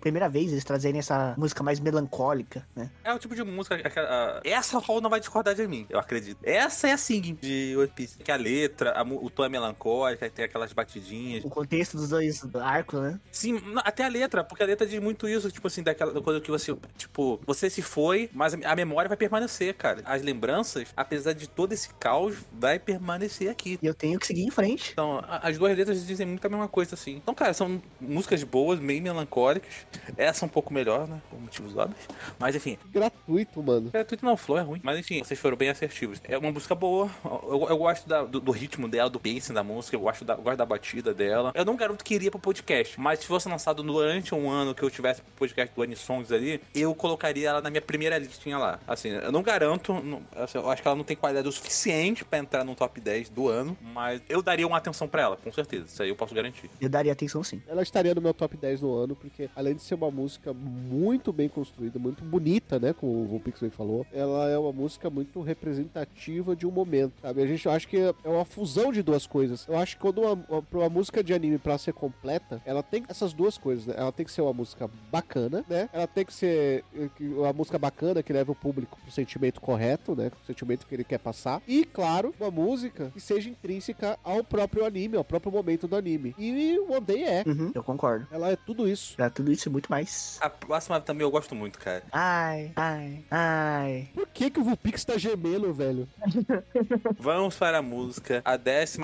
[0.00, 2.90] primeira vez eles trazerem essa música mais melancólica, né?
[3.04, 3.76] É o tipo de música.
[3.76, 6.38] aquela- Essa Hall não vai discordar de mim, eu acredito.
[6.42, 8.18] Essa é a Sing de One Piece.
[8.18, 11.44] Que a letra, a o tom é melancólico, tem aquelas batidinhas.
[11.44, 13.20] O contexto dos dois arcos, né?
[13.30, 16.40] Sim, até a letra, porque a letra diz muito isso, tipo assim, daquela da coisa
[16.40, 20.00] que você, tipo, você se foi, mas a memória vai permanecer, cara.
[20.04, 23.78] As lembranças, apesar de todo esse caos, vai permanecer aqui.
[23.82, 24.90] E eu tenho que seguir em frente.
[24.92, 27.16] Então, as duas letras dizem muito a mesma coisa, assim.
[27.16, 29.86] Então, cara, são músicas boas, meio melancólicas.
[30.16, 31.20] Essa é um pouco melhor, né?
[31.30, 32.00] Por motivos óbvios.
[32.38, 33.90] Mas, enfim, Gratuito, mano.
[33.90, 34.80] gratuito não, flow é ruim.
[34.82, 36.20] Mas, enfim, vocês foram bem assertivos.
[36.24, 37.10] É uma música boa.
[37.24, 39.96] Eu, eu gosto da- do, do ritmo dela, do pacing da música.
[39.96, 41.52] Eu gosto da, eu gosto da batida dela.
[41.54, 42.98] Eu não garanto que iria pro podcast.
[43.00, 46.60] Mas se fosse lançado durante um ano que eu tivesse pro podcast do Anisongs ali,
[46.74, 48.78] eu colocaria ela na minha primeira listinha lá.
[48.86, 49.92] Assim, eu não garanto.
[49.94, 53.00] não- assim, eu acho que ela não tem qualidade o suficiente pra entrar no top
[53.00, 53.76] 10 do ano.
[53.80, 55.86] Mas eu daria uma atenção pra ela, com certeza.
[55.86, 56.70] Isso aí eu posso garantir.
[56.80, 57.62] Eu daria atenção sim.
[57.68, 61.32] Ela estaria no meu top 10 do ano, porque além de ser uma música muito
[61.32, 62.92] bem construída, muito bonita, né?
[62.92, 67.42] Como o Von Pixel falou, ela é uma música muito representativa de um momento, sabe?
[67.42, 69.66] A gente acha que é uma fusão de duas coisas.
[69.68, 73.04] Eu acho que quando uma, uma, uma música de anime, pra ser completa, ela tem
[73.08, 73.94] essas duas coisas, né?
[73.96, 75.88] Ela tem que ser uma música bacana, né?
[75.92, 80.14] Ela tem que ser eh, uma música bacana que leva o público pro sentimento correto,
[80.16, 80.30] né?
[80.42, 81.62] O sentimento que ele quer passar.
[81.66, 86.34] E, claro, uma música que seja intrínseca ao próprio anime, ao próprio momento do anime.
[86.38, 87.44] E o One Day é.
[87.46, 88.26] Uhum, eu concordo.
[88.30, 89.14] Ela é tudo isso.
[89.16, 90.38] Pra tudo isso e muito mais.
[90.40, 92.02] A próxima também eu gosto muito, cara.
[92.12, 94.08] Ai, ai, ai.
[94.14, 96.08] Por que, que o Vulpix tá gemendo, velho?
[97.18, 98.98] Vamos para a música, a 14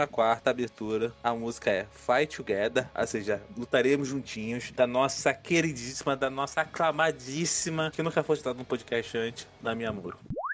[0.44, 1.12] abertura.
[1.22, 7.90] A música é Fight Together, ou seja, lutaremos juntinhos, da nossa queridíssima, da nossa aclamadíssima,
[7.90, 10.45] que nunca foi citada no podcast antes, da minha amor.「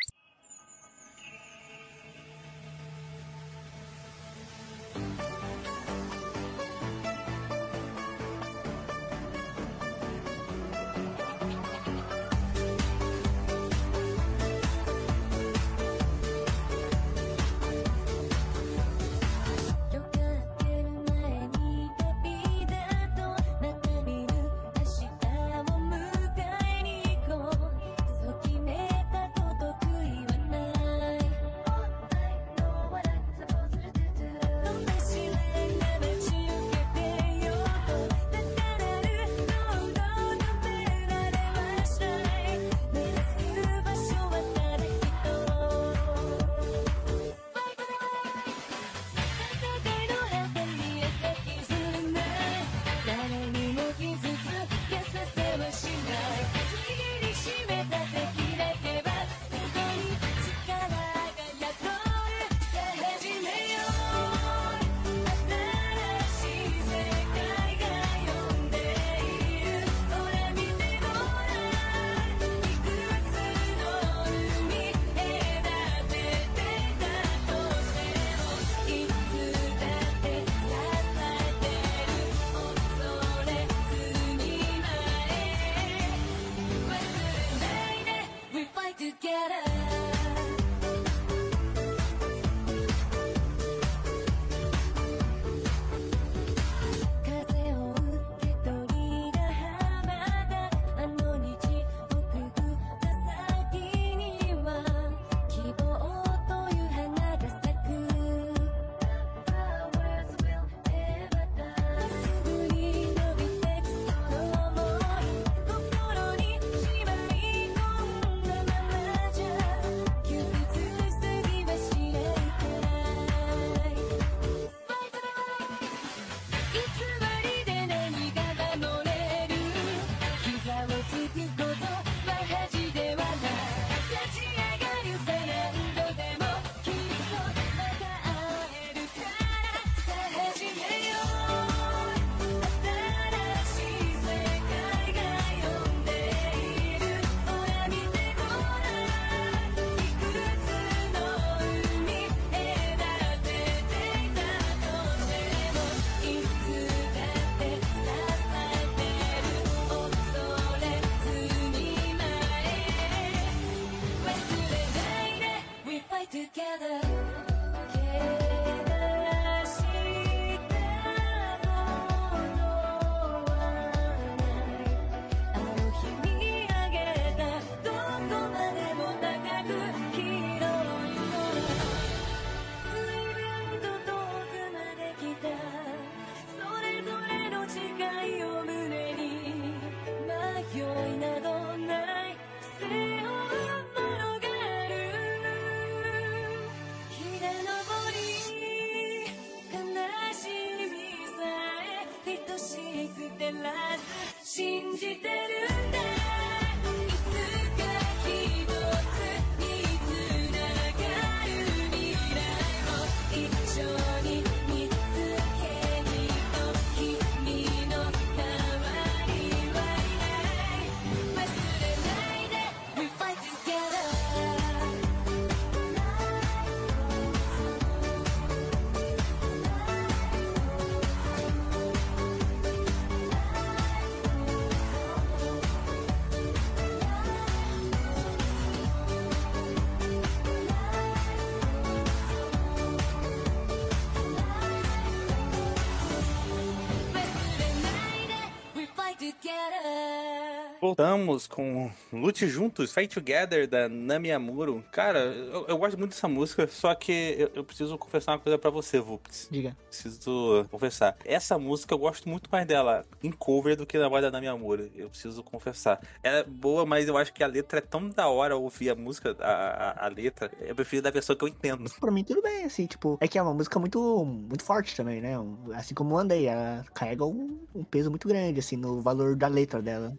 [250.83, 254.83] Voltamos com Lute Juntos, Fight Together, da Nami Amuro.
[254.91, 258.59] Cara, eu, eu gosto muito dessa música, só que eu, eu preciso confessar uma coisa
[258.59, 259.47] pra você, Vulpix.
[259.49, 259.77] Diga.
[259.87, 261.17] Preciso confessar.
[261.25, 264.49] Essa música eu gosto muito mais dela em cover do que na voz da Nami
[264.49, 264.91] Amuro.
[264.97, 266.01] Eu preciso confessar.
[266.21, 268.97] Ela é boa, mas eu acho que a letra é tão da hora ouvir a
[268.97, 270.51] música, a, a, a letra.
[270.63, 271.89] Eu prefiro da versão que eu entendo.
[272.01, 275.21] Pra mim, tudo bem, assim, tipo, é que é uma música muito, muito forte também,
[275.21, 275.35] né?
[275.75, 279.81] Assim como Andei, ela carrega um, um peso muito grande, assim, no valor da letra
[279.81, 280.13] dela.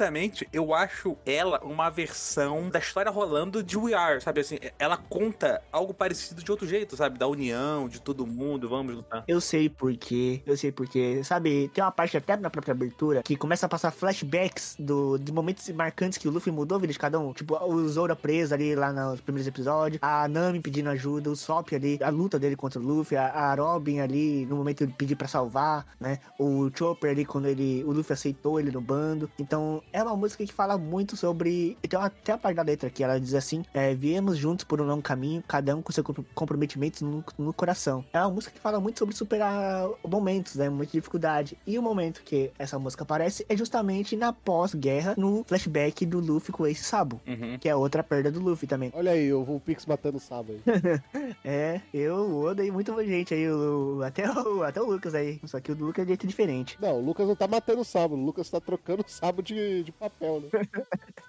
[0.00, 4.40] Honestamente, eu acho ela uma versão da história rolando de We Are, sabe?
[4.40, 7.18] Assim, ela conta algo parecido de outro jeito, sabe?
[7.18, 9.24] Da união, de todo mundo, vamos lutar.
[9.28, 11.22] Eu sei porquê, eu sei porquê.
[11.22, 15.30] Sabe, tem uma parte até na própria abertura que começa a passar flashbacks do, de
[15.30, 17.34] momentos marcantes que o Luffy mudou a vida de cada um.
[17.34, 21.74] Tipo, o Zora preso ali lá nos primeiros episódios, a Nami pedindo ajuda, o Sop
[21.74, 25.14] ali, a luta dele contra o Luffy, a, a Robin ali no momento de pedir
[25.14, 26.20] pra salvar, né?
[26.38, 29.30] O Chopper ali quando ele, o Luffy aceitou ele no bando.
[29.38, 31.76] Então, é uma música que fala muito sobre.
[31.82, 34.84] Tem até a parte da letra que ela diz assim: é, viemos juntos por um
[34.84, 38.04] longo caminho, cada um com seu compro- comprometimento no, no coração.
[38.12, 40.68] É uma música que fala muito sobre superar momentos, né?
[40.68, 41.56] Muita dificuldade.
[41.66, 46.52] E o momento que essa música aparece é justamente na pós-guerra, no flashback do Luffy
[46.52, 47.20] com Ace Sabo.
[47.26, 47.58] Uhum.
[47.58, 48.90] Que é outra perda do Luffy também.
[48.94, 51.00] Olha aí, o Vulpix matando o sábado aí.
[51.44, 55.40] É, eu odeio muito gente aí, o- até, o, até o Lucas aí.
[55.46, 56.76] Só que o Lucas é de jeito diferente.
[56.80, 59.79] Não, o Lucas não tá matando o sábado, o Lucas tá trocando o sábado de,
[59.82, 60.50] de papel, né?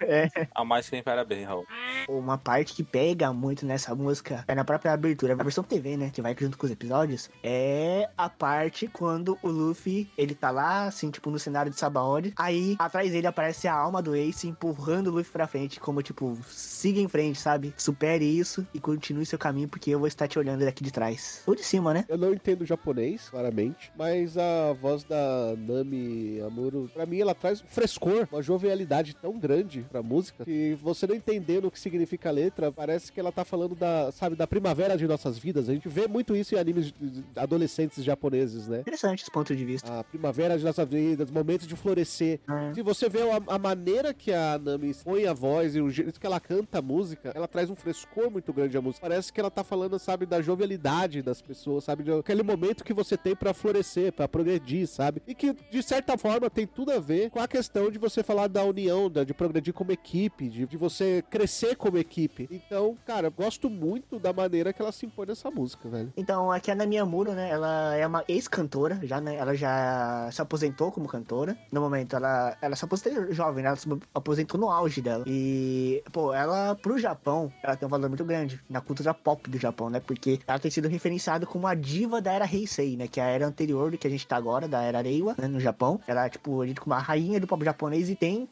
[0.56, 1.66] A mais que nem parabéns, Raul.
[2.08, 6.10] Uma parte que pega muito nessa música é na própria abertura, a versão TV, né?
[6.12, 7.30] Que vai junto com os episódios.
[7.44, 12.34] É a parte quando o Luffy, ele tá lá, assim, tipo, no cenário de Sabaody.
[12.36, 16.38] Aí, atrás dele aparece a alma do Ace empurrando o Luffy pra frente, como, tipo,
[16.48, 17.74] siga em frente, sabe?
[17.78, 21.44] Supere isso e continue seu caminho, porque eu vou estar te olhando daqui de trás.
[21.46, 22.06] Ou de cima, né?
[22.08, 27.62] Eu não entendo japonês, claramente, mas a voz da Nami Amuro, pra mim, ela traz
[27.62, 32.30] um frescor, uma jovialidade tão grande pra música que você não entendendo o que significa
[32.30, 35.70] a letra, parece que ela tá falando da, sabe, da primavera de nossas vidas.
[35.70, 36.94] A gente vê muito isso em animes
[37.36, 38.82] adolescentes japoneses, né?
[38.82, 40.00] Interessante esse ponto de vista.
[40.00, 42.40] A primavera de nossas vidas, momentos de florescer.
[42.50, 42.74] É.
[42.74, 46.20] Se você vê a, a maneira que a Nami põe a voz e o jeito
[46.20, 49.08] que ela canta a música, ela traz um frescor muito grande à música.
[49.08, 52.04] Parece que ela tá falando, sabe, da jovialidade das pessoas, sabe?
[52.04, 55.22] De aquele momento que você tem pra florescer, pra progredir, sabe?
[55.28, 58.48] E que, de certa forma, tem tudo a ver com a questão de você falar
[58.48, 62.48] da união, da- de progredir como equipe, de, de você crescer como equipe.
[62.50, 66.14] Então, cara, eu gosto muito da maneira que ela se impõe nessa música, velho.
[66.16, 67.50] Então, aqui a Nami Amuro, né?
[67.50, 69.36] Ela é uma ex-cantora, já, né?
[69.36, 71.58] Ela já se aposentou como cantora.
[71.72, 73.68] No momento, ela, ela se aposentou jovem, né?
[73.70, 75.26] Ela se aposentou no auge dela.
[75.28, 79.58] E, pô, ela, pro Japão, ela tem um valor muito grande na cultura pop do
[79.60, 80.00] Japão, né?
[80.00, 83.08] Porque ela tem sido referenciada como a diva da era Heisei, né?
[83.08, 85.48] Que é a era anterior do que a gente tá agora, da era Reiwa, né?
[85.50, 86.00] No Japão.
[86.08, 88.48] Ela é, tipo, a gente como a rainha do pop japonês e tem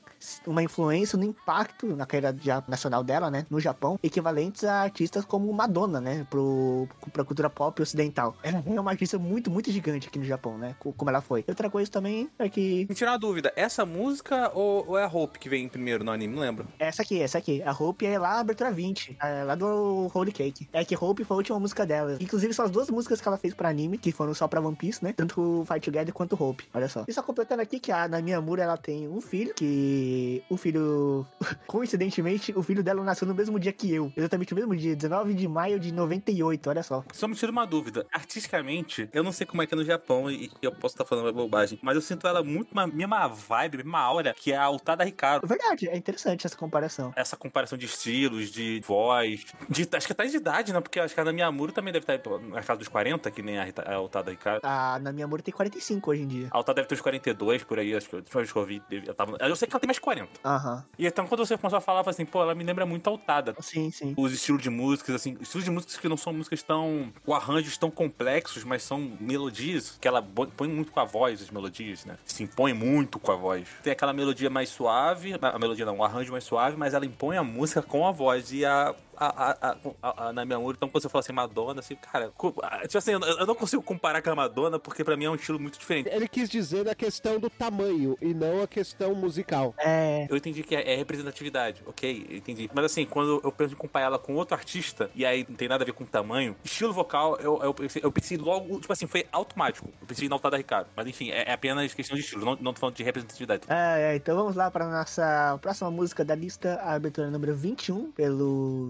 [0.47, 2.35] uma influência no impacto na carreira
[2.67, 3.45] nacional dela, né?
[3.51, 6.25] No Japão, equivalentes a artistas como Madonna, né?
[6.27, 8.35] Pro, pra cultura pop ocidental.
[8.41, 10.75] Ela é uma artista muito, muito gigante aqui no Japão, né?
[10.79, 11.45] co- Como ela foi.
[11.47, 12.87] Outra coisa também é que.
[12.89, 16.11] Me tirar uma dúvida, essa música ou, ou é a Hope que vem primeiro no
[16.11, 16.33] anime?
[16.33, 16.67] Não lembro.
[16.79, 17.61] Essa aqui, essa aqui.
[17.61, 19.17] A Hope é lá, abertura 20.
[19.21, 20.67] É lá do Holy Cake.
[20.73, 22.17] É que Hope foi a última música dela.
[22.19, 24.75] Inclusive, são as duas músicas que ela fez pra anime, que foram só pra One
[24.75, 25.13] Piece, né?
[25.15, 26.67] Tanto o Fight Together quanto Hope.
[26.73, 27.05] Olha só.
[27.07, 31.25] E só completando aqui que a Nami Amura, ela tem um filho, que o filho...
[31.67, 34.11] Coincidentemente, o filho dela nasceu no mesmo dia que eu.
[34.15, 37.03] Exatamente no mesmo dia, 19 de maio de 98, olha só.
[37.11, 38.05] Só me tira uma dúvida.
[38.11, 41.25] Artisticamente, eu não sei como é que é no Japão e, eu posso estar falando
[41.25, 44.69] uma bobagem, mas eu sinto ela muito uma mesma vibe, mesma aura que é a
[44.69, 45.45] Utada Ricardo.
[45.45, 47.11] Verdade, é interessante essa comparação.
[47.15, 50.79] Essa comparação de estilos, de voz, de, acho que até de idade, né?
[50.79, 53.59] Porque acho que a Amuro também deve estar pô, na casa dos 40, que nem
[53.59, 54.63] a, a Utada Ricardo.
[54.63, 56.47] A Amura tem 45 hoje em dia.
[56.51, 59.37] A Utada deve ter uns 42 por aí, acho que que eu vi, ela, tava,
[59.39, 60.29] ela eu sei que ela tem mais de 40.
[60.43, 60.85] Aham.
[60.97, 63.55] E então quando você começou a falar, assim, pô, ela me lembra muito altada.
[63.59, 64.13] Sim, sim.
[64.17, 67.11] Os estilos de músicas, assim, estilos de músicas que não são músicas tão.
[67.25, 70.21] com arranjos tão complexos, mas são melodias que ela
[70.55, 72.17] põe muito com a voz, as melodias, né?
[72.25, 73.67] Se impõe muito com a voz.
[73.83, 77.37] Tem aquela melodia mais suave, a melodia não, o arranjo mais suave, mas ela impõe
[77.37, 78.51] a música com a voz.
[78.51, 78.93] E a.
[79.19, 81.95] A, a, a, a, a- na minha música, então quando você fala assim, Madonna, assim,
[81.95, 82.31] cara,
[82.63, 85.29] ah, tipo assim, eu, eu não consigo comparar com a Madonna, porque pra mim é
[85.29, 86.09] um estilo muito diferente.
[86.09, 89.73] Ele quis dizer da questão do tamanho e não a questão musical.
[89.77, 90.27] É.
[90.29, 92.27] Eu entendi que é, é representatividade, ok?
[92.29, 92.69] Eu entendi.
[92.73, 95.67] Mas assim, quando eu penso em comparar ela com outro artista, e aí não tem
[95.67, 99.07] nada a ver com tamanho, estilo vocal, eu, eu, pensei, eu pensei logo, tipo assim,
[99.07, 99.89] foi automático.
[100.01, 100.87] Eu pensei na Altada Ricardo.
[100.95, 103.63] Mas enfim, é, é apenas questão de estilo, não, não tô falando de representatividade.
[103.67, 108.11] É, é, então vamos lá para nossa próxima música da lista, a abertura número 21,
[108.11, 108.89] pelo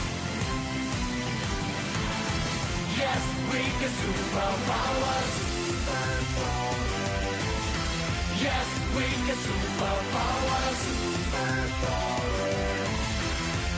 [3.00, 5.32] Yes, we get superpowers
[8.42, 10.80] Yes, we get superpowers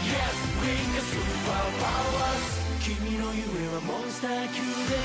[0.09, 2.45] Yes, we get superpowers Yes, we get superpowers
[2.81, 4.97] 君の夢はモンスター級で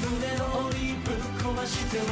[0.00, 2.02] 胸の檻ぶっ壊しては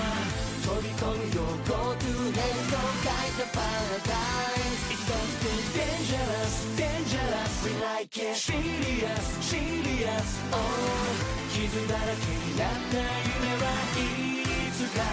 [0.64, 3.66] 飛び込むよ Go to hell と書いたパラ
[4.04, 15.03] ダイス It's got to be dangerous, dangerous We like it serious, serious Oh 傷だらけになった夢はいつか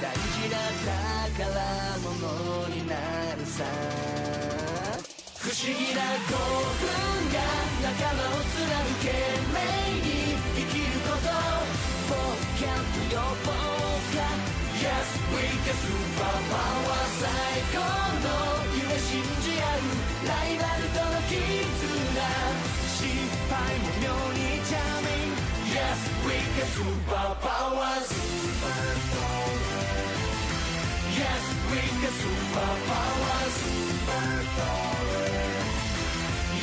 [0.00, 0.56] 大事な
[1.36, 1.52] 宝
[2.00, 2.96] 物にな
[3.36, 3.60] るさ
[5.36, 6.00] 不思議な
[6.32, 6.40] 興
[6.80, 6.88] 奮
[7.28, 7.44] が
[7.84, 8.72] 仲間を貫
[9.04, 9.12] け
[9.52, 9.60] 命
[10.00, 11.28] に生きること
[12.08, 12.24] 冒
[12.56, 13.52] 険と予防
[14.16, 14.32] が
[14.80, 17.28] Yes, we can superpower 最
[17.76, 17.84] 高
[18.24, 18.32] の
[18.72, 19.92] 夢信じ合う
[20.24, 21.36] ライバルとの絆。
[22.96, 23.04] 失
[23.52, 24.95] 敗も妙にチャーミング Yes,
[26.55, 28.09] we can superpowers
[31.19, 33.55] Yes, we can superpowers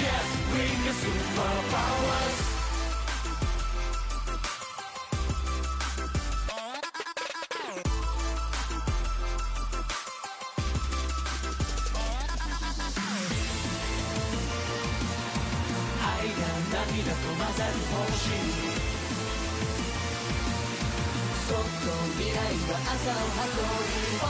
[0.05, 2.39] Yes, we get superpowers.
[16.01, 16.43] 愛が
[16.79, 18.29] 涙と混ざる星
[18.62, 18.62] そっ
[21.54, 21.62] と
[22.18, 24.26] 未来が朝を運び愚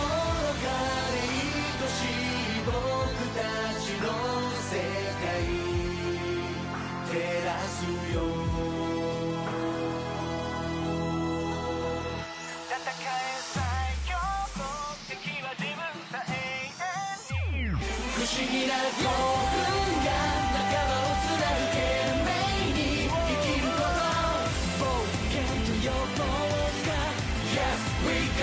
[0.59, 0.67] か
[1.11, 2.71] で愛しい僕
[3.33, 3.39] た
[3.79, 4.05] ちの
[4.59, 4.71] 世
[5.21, 5.25] 界
[7.07, 7.15] 照
[7.45, 7.75] らす
[8.13, 8.17] よ
[12.69, 13.15] 戦え
[13.53, 13.55] 最
[14.07, 14.11] 強
[14.57, 14.61] の
[15.07, 15.13] 敵
[15.43, 15.79] は自分
[16.11, 16.31] さ永
[17.61, 17.79] 遠に。
[18.15, 18.71] 不思議な
[19.01, 19.07] 興
[19.77, 19.82] 奮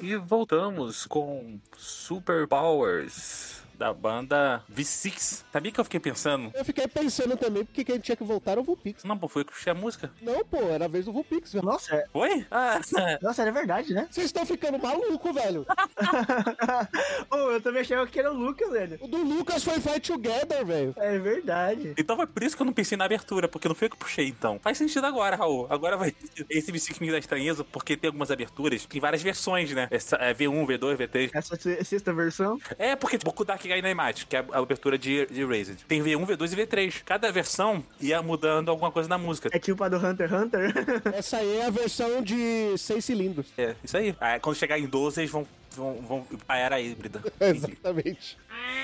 [0.00, 5.44] E voltamos com Super Powers da banda V6.
[5.52, 6.50] Sabia que eu fiquei pensando?
[6.54, 9.04] Eu fiquei pensando também porque quem tinha que voltar era o Vulpix.
[9.04, 10.10] Não, pô, foi eu que puxei a música.
[10.20, 11.64] Não, pô, era a vez do Vulpix, velho.
[11.64, 12.44] Nossa, é- Foi?
[12.50, 12.80] Ah,
[13.22, 14.08] nossa, era verdade, né?
[14.10, 15.64] Vocês estão ficando maluco, velho.
[17.30, 18.98] oh, eu também achava que era o Lucas, velho.
[19.00, 20.94] O do Lucas foi Fight Together, velho.
[20.96, 21.94] É verdade.
[21.96, 23.96] então foi por isso que eu não pensei na abertura, porque não foi eu que
[23.96, 24.58] puxei, então.
[24.62, 25.66] Faz sentido agora, Raul.
[25.70, 26.14] Agora vai.
[26.50, 29.88] Esse V6 me dá estranheza, porque tem algumas aberturas, tem várias versões, né?
[29.90, 31.30] Essa, é V1, V2, V3.
[31.32, 32.58] Essa se- sexta versão.
[32.78, 35.84] É, porque Boku Dark Naimachi, que é a abertura de, de Erased.
[35.86, 37.02] Tem V1, V2 e V3.
[37.04, 39.48] Cada versão ia mudando alguma coisa na música.
[39.52, 40.74] É tipo a do Hunter x Hunter.
[41.14, 43.46] Essa aí é a versão de seis cilindros.
[43.56, 44.14] É, isso aí.
[44.20, 45.46] Aí quando chegar em 12, eles vão
[45.78, 47.22] vão, vão a era híbrida.
[47.40, 48.36] Exatamente.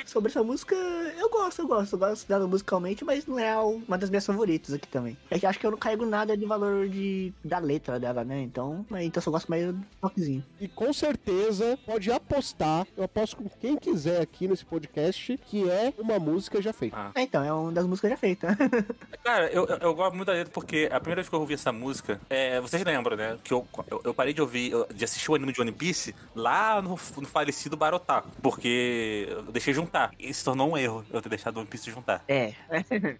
[0.06, 1.92] Sobre essa música, eu gosto, eu gosto.
[1.94, 5.16] Eu gosto dela musicalmente, mas não é uma das minhas favoritas aqui também.
[5.30, 8.24] É que eu acho que eu não carrego nada de valor de, da letra dela,
[8.24, 8.40] né?
[8.40, 10.44] Então, então eu só gosto mais do toquezinho.
[10.60, 15.92] E com certeza pode apostar, eu aposto com quem quiser aqui nesse podcast, que é
[15.98, 16.96] uma música já feita.
[16.96, 17.12] Ah.
[17.14, 18.56] É, então, é uma das músicas já feitas.
[19.22, 21.54] Cara, eu, eu, eu gosto muito da letra porque a primeira vez que eu ouvi
[21.54, 23.38] essa música, é, vocês lembram, né?
[23.42, 26.80] Que eu, eu, eu parei de ouvir, de assistir o anime de One Piece lá
[26.84, 28.30] no, no falecido Barotaku.
[28.42, 30.10] Porque eu deixei juntar.
[30.18, 32.22] E se tornou um erro eu ter deixado o One Piece juntar.
[32.28, 32.54] é.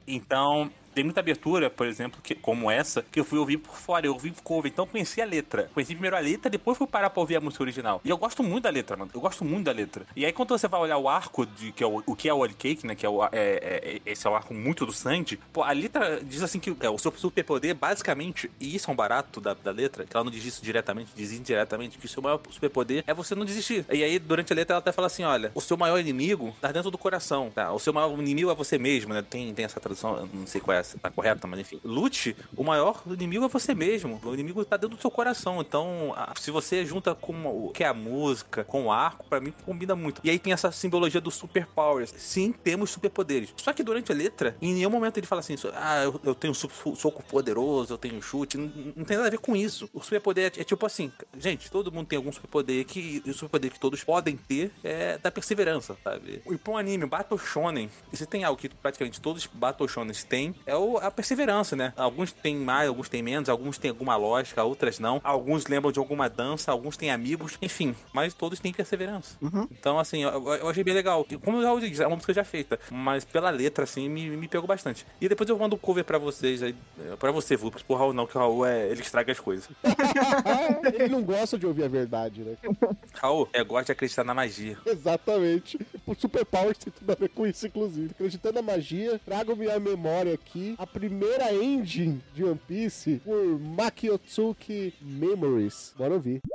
[0.06, 4.06] Então, tem muita abertura, por exemplo, que, como essa, que eu fui ouvir por fora.
[4.06, 5.70] Eu ouvi cover, então conheci a letra.
[5.74, 8.00] Conheci primeiro a letra, depois fui parar pra ouvir a música original.
[8.04, 9.10] E eu gosto muito da letra, mano.
[9.14, 10.06] Eu gosto muito da letra.
[10.14, 12.34] E aí, quando você vai olhar o arco, de, que é o, o que é
[12.34, 12.94] o Holy Cake, né?
[12.94, 15.38] Que é o, é, é- esse é o arco muito do Sandy.
[15.52, 18.96] Pô, a letra diz assim que é, o seu superpoder, basicamente, e isso é um
[18.96, 22.22] barato da, da letra, que ela não diz isso diretamente, diz indiretamente, que o seu
[22.22, 23.84] maior superpoder é você não desistir.
[23.90, 26.70] E aí, durante a letra, ela até fala assim: olha, o seu maior inimigo tá
[26.70, 27.72] dentro do coração, tá?
[27.72, 29.22] O seu maior inimigo é você mesmo, né?
[29.22, 31.80] Tem, tem essa tradução, não sei qual é, essa, tá correta, mas enfim.
[31.84, 34.20] Lute, o maior inimigo é você mesmo.
[34.22, 35.60] O inimigo tá dentro do seu coração.
[35.60, 39.52] Então, se você junta com o que é a música, com o arco, pra mim
[39.64, 40.20] combina muito.
[40.24, 42.12] E aí tem essa simbologia dos superpowers.
[42.16, 43.52] Sim, temos superpoderes.
[43.56, 46.54] Só que durante a letra, em nenhum momento ele fala assim: ah, eu, eu tenho
[46.54, 48.56] su- soco poderoso, eu tenho chute.
[48.58, 49.88] Não, não tem nada a ver com isso.
[49.92, 53.70] O superpoder é, é tipo assim, gente, todo mundo tem algum superpoder que o superpoder
[53.72, 56.42] que todos podem ter é da perseverança, sabe?
[56.50, 60.24] E pra um anime Battle Shonen, e se tem algo que praticamente todos Battle Shonens
[60.24, 61.92] têm, é o- a perseverança, né?
[61.96, 65.20] Alguns têm mais, alguns têm menos, alguns têm alguma lógica, outras não.
[65.24, 69.36] Alguns lembram de alguma dança, alguns têm amigos, enfim, mas todos têm perseverança.
[69.70, 71.26] Então, assim, eu, eu achei bem legal.
[71.30, 74.28] E Como eu já disse, é uma música já feita, mas pela letra, assim, me,
[74.30, 75.06] me pegou bastante.
[75.20, 78.12] E depois eu mando o cover pra vocês aí, eh, pra você, Vulpes, pro Raul
[78.12, 79.68] não, que o Raul é, ele estraga as coisas.
[80.94, 82.56] Ele não gosta de ouvir a verdade, né?
[83.14, 84.76] Raul, é, gosta de acreditar na magia.
[84.86, 85.78] Exatamente.
[86.06, 88.10] O Superpowers tem tudo a ver com isso, inclusive.
[88.10, 94.94] Acreditando na magia, trago-me à memória aqui a primeira engine de One Piece por Makiotsuki
[95.00, 95.94] Memories.
[95.96, 96.53] Bora ouvir.「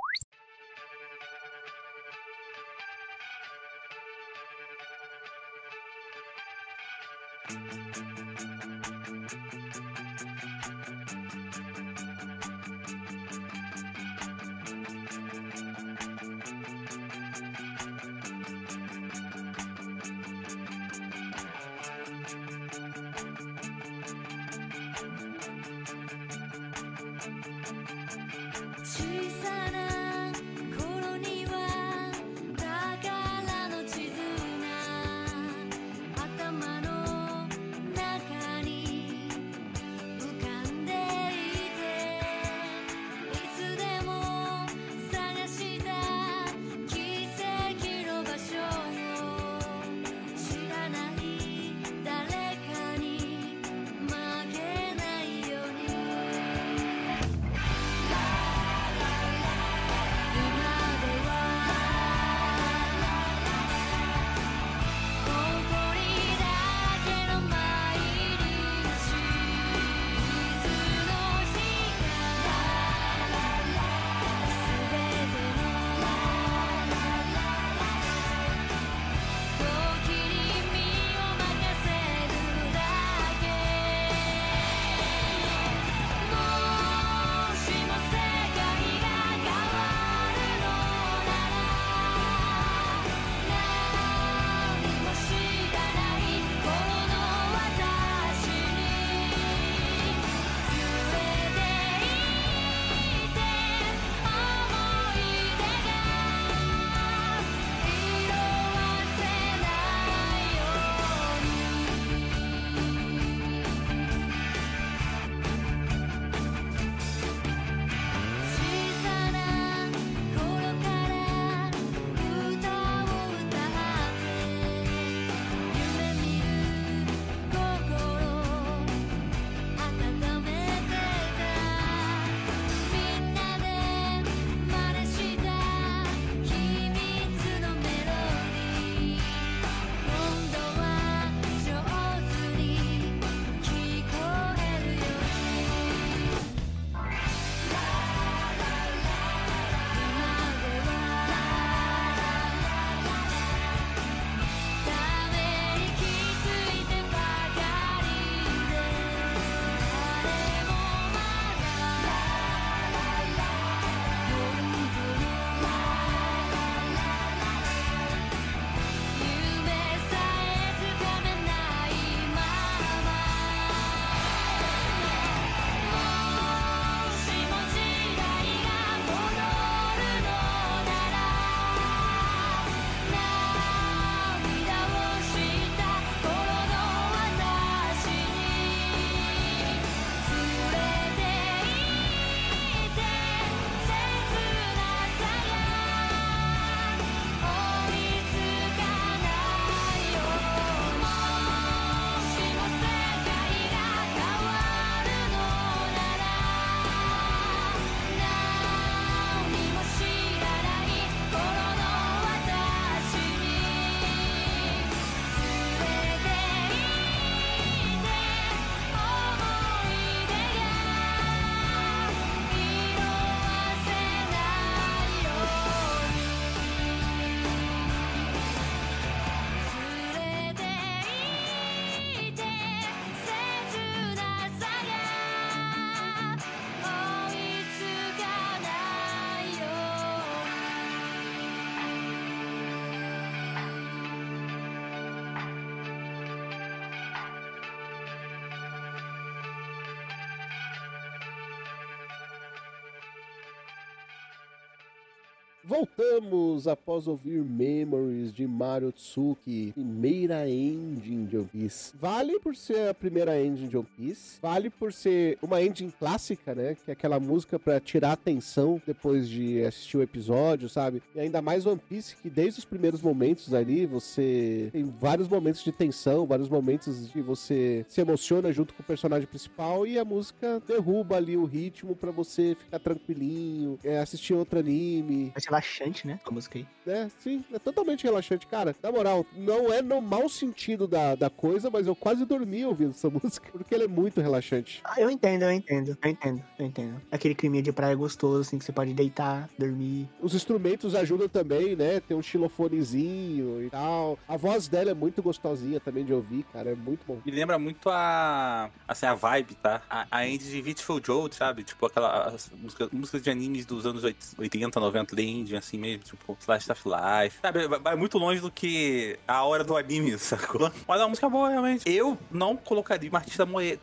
[255.82, 261.92] Oh, Voltamos após ouvir Memories de Mario Tsuki, primeira engine de One Piece.
[262.00, 266.56] Vale por ser a primeira engine de One Piece, vale por ser uma engine clássica,
[266.56, 266.78] né?
[266.86, 271.04] Que é aquela música pra tirar atenção depois de assistir o episódio, sabe?
[271.14, 275.62] E ainda mais One Piece, que desde os primeiros momentos ali, você tem vários momentos
[275.62, 280.06] de tensão, vários momentos que você se emociona junto com o personagem principal e a
[280.06, 285.89] música derruba ali o ritmo pra você ficar tranquilinho, é, assistir outro anime, Mais relaxante,
[286.06, 286.20] né?
[286.26, 286.68] A música aí.
[286.86, 287.10] né?
[287.20, 288.48] Sim, é totalmente relaxante.
[288.48, 292.66] Cara, na moral, não é no mau sentido da, da coisa, mas eu quase dormi
[292.66, 294.82] ouvindo essa música, porque ela é muito relaxante.
[294.84, 297.02] Ah, eu entendo, eu entendo, eu entendo, eu entendo.
[297.12, 300.08] Aquele clima de praia gostoso, assim, que você pode deitar, dormir.
[300.22, 302.00] Os instrumentos ajudam também, né?
[302.00, 304.18] Tem um xilofonezinho e tal.
[304.28, 307.20] A voz dela é muito gostosinha também de ouvir, cara, é muito bom.
[307.26, 308.70] Me lembra muito a.
[308.88, 309.82] Assim, a vibe, tá?
[309.90, 311.64] A, a indie de Beautiful Joe, sabe?
[311.64, 314.04] Tipo aquela música, músicas de animes dos anos
[314.38, 317.40] 80, 90, da indie, assim mesmo, tipo, Slash of Life.
[317.42, 317.68] Sabe?
[317.68, 320.72] Vai, muito longe do que a hora do anime, sacou?
[320.88, 321.90] Mas é uma música boa, realmente.
[321.90, 323.80] Eu não colocaria uma artista moe...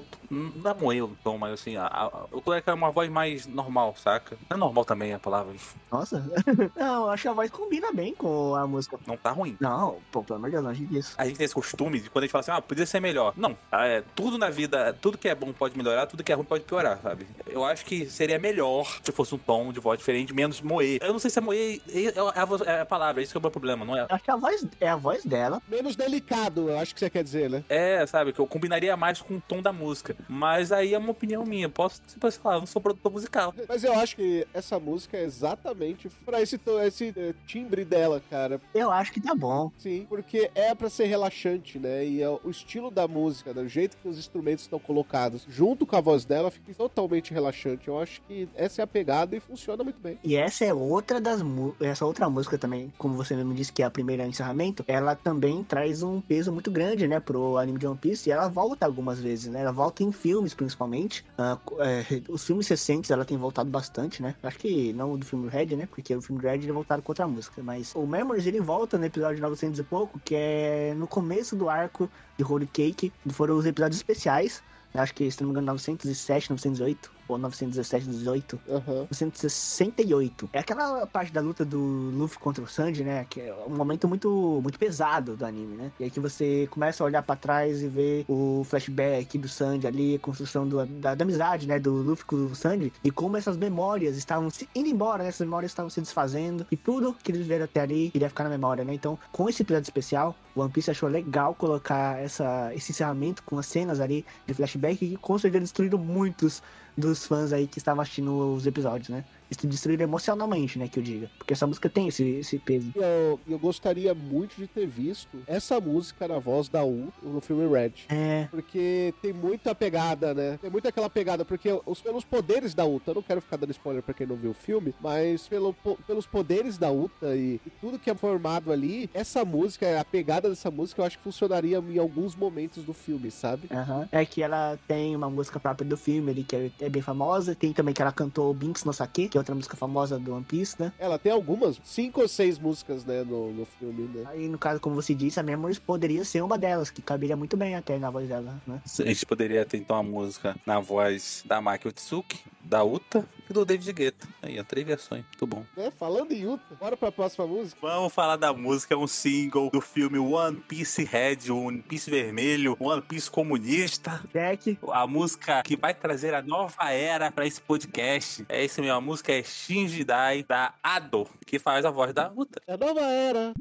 [0.00, 3.10] tá, o- Não é moer o tom, mas assim, a, a, eu colocaria uma voz
[3.10, 4.36] mais normal, saca?
[4.48, 5.54] É normal também a palavra.
[5.90, 6.24] Nossa.
[6.76, 8.98] não, eu acho que a voz combina bem com a música.
[9.06, 9.56] Não tá ruim.
[9.60, 11.14] Não, pô, pelo amor de Deus, longe disso.
[11.18, 13.34] a gente tem esse costume de quando a gente fala assim, ah, podia ser melhor.
[13.36, 16.44] Não, é, tudo na vida, tudo que é bom pode melhorar, tudo que é ruim
[16.46, 17.26] pode piorar, sabe?
[17.46, 20.98] Eu acho que seria melhor se fosse um tom de voz diferente, menos moer.
[21.02, 23.36] Eu não sei se é moer, é, é a, voz- é a palavra, esse que
[23.36, 24.02] é o meu problema, não é?
[24.02, 25.60] Eu acho que a voz é a voz dela.
[25.68, 27.62] Menos delicado, eu acho que você quer dizer, né?
[27.68, 29.81] É, sabe, que eu combinaria mais com o tom da música.
[30.28, 31.68] Mas aí é uma opinião minha.
[31.68, 33.54] Posso, tipo, sei lá, eu não sou produtor musical.
[33.68, 38.60] Mas eu acho que essa música é exatamente pra esse, esse eh, timbre dela, cara.
[38.74, 39.70] Eu acho que tá bom.
[39.78, 42.04] Sim, porque é pra ser relaxante, né?
[42.04, 43.62] E é o estilo da música, né?
[43.62, 47.88] o jeito que os instrumentos estão colocados, junto com a voz dela, fica totalmente relaxante.
[47.88, 50.18] Eu acho que essa é a pegada e funciona muito bem.
[50.22, 51.42] E essa é outra das
[51.80, 55.62] essa outra música também, como você mesmo disse que é a primeira encerramento, ela também
[55.64, 59.18] traz um peso muito grande, né, pro anime de One Piece, e ela volta algumas
[59.18, 59.60] vezes, né?
[59.60, 61.24] Ela volta em filmes, principalmente.
[61.64, 64.34] Co- é, os filmes recentes ela tem voltado bastante, né?
[64.42, 65.86] Acho que não o do filme Red, né?
[65.86, 69.04] Porque o filme Red ele voltaram com outra música, mas o Memories ele volta no
[69.04, 72.08] episódio 900 e pouco, que é no começo do arco
[72.38, 74.62] de Holy Cake, foram os episódios especiais.
[74.94, 75.00] né?
[75.00, 78.60] Acho que, se não me engano, 907, 908, ou 917, 18.
[78.68, 79.06] Aham.
[79.10, 80.50] 1968.
[80.52, 83.26] É aquela parte da luta do Luffy contra o Sanji, né?
[83.28, 85.92] Que é um momento muito, muito pesado do anime, né?
[85.98, 89.86] E aí que você começa a olhar pra trás e ver o flashback do Sanji
[89.86, 91.78] ali, a construção do- da, da amizade, né?
[91.78, 92.92] Do Luffy com o Sanji.
[93.04, 95.28] E como essas memórias estavam se indo embora, né?
[95.28, 96.66] Essas memórias estavam se desfazendo.
[96.70, 98.94] E tudo que eles viram até ali iria ficar na memória, né?
[98.94, 103.58] Então, com esse episódio especial, o One Piece achou legal colocar essa, esse encerramento com
[103.58, 106.62] as cenas ali de flashback que com certeza destruíram muitos
[106.96, 109.24] dos fãs aí que estavam assistindo os episódios, né?
[109.52, 111.30] Isso destruíram emocionalmente, né, que eu diga.
[111.36, 112.90] Porque essa música tem esse, esse peso.
[112.94, 117.66] Eu, eu gostaria muito de ter visto essa música na voz da U no filme
[117.68, 117.92] Red.
[118.08, 120.58] É, Porque tem muita pegada, né?
[120.60, 123.70] Tem muito aquela pegada, porque os, pelos poderes da Uta, eu não quero ficar dando
[123.70, 125.74] spoiler pra quem não viu o filme, mas pelo,
[126.06, 130.48] pelos poderes da Uta e, e tudo que é formado ali, essa música, a pegada
[130.48, 133.68] dessa música, eu acho que funcionaria em alguns momentos do filme, sabe?
[133.70, 134.08] aham.
[134.10, 137.54] é que ela tem uma música própria do filme ali, que é, é bem famosa.
[137.54, 140.44] Tem também que ela cantou Binks no Sake, que é outra música famosa do One
[140.44, 140.92] Piece, né?
[140.98, 144.24] Ela tem algumas, cinco ou seis músicas, né, no, no filme, né?
[144.28, 147.56] Aí, no caso, como você disse, a Memories poderia ser uma delas, que caberia muito
[147.56, 148.80] bem até na voz dela, né?
[148.84, 153.52] A gente poderia ter então a música na voz da Maki Otsuki, da Uta e
[153.52, 154.28] do David Guetta.
[154.40, 155.24] Aí, ó, três versões.
[155.24, 155.64] Muito bom.
[155.76, 155.90] né?
[155.98, 157.78] Falando em Uta, bora pra próxima música?
[157.82, 163.02] Vamos falar da música, um single do filme One Piece Red, One Piece Vermelho, One
[163.02, 164.22] Piece Comunista.
[164.32, 168.44] Jack, A música que vai trazer a nova era pra esse podcast.
[168.48, 172.30] É esse mesmo, a música é Shinji Dai da Ado, que faz a voz da
[172.34, 172.60] Uta.
[172.66, 173.52] É a nova era.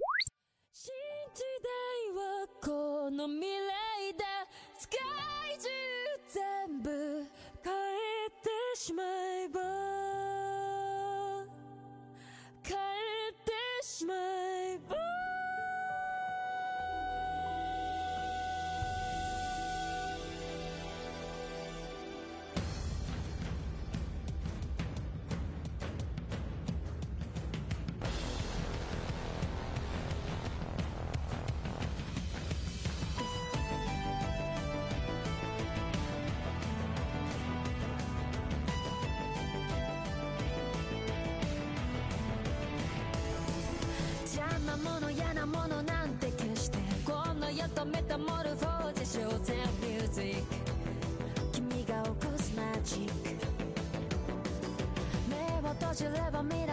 [0.74, 0.92] 新
[45.42, 50.46] なものなんて決してこの世とメタモルフォーゼショーゼミュージック
[51.52, 53.14] 君が起こすマジック
[55.28, 56.71] 目を閉じれば未来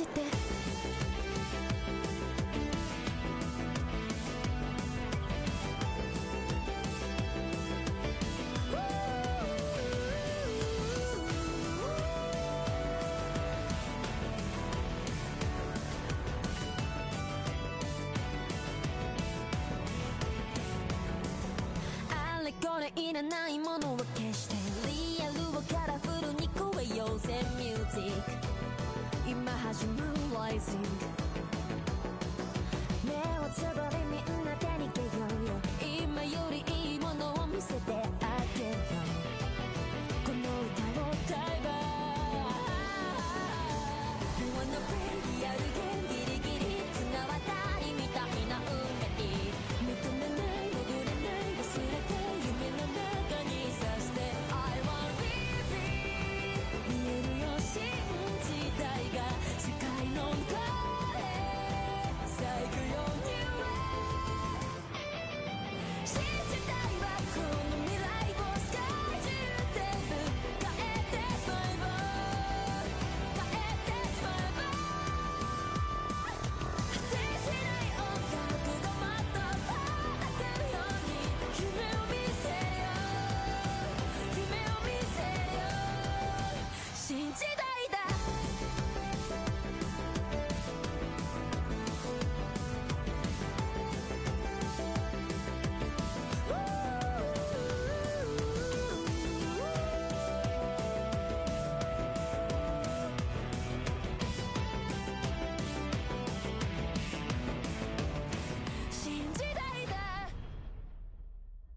[0.00, 0.22] じて。
[22.10, 24.56] あれこれいらないものは消して
[24.88, 27.59] リアルをカラフルに超えようぜ。
[30.70, 30.99] see you.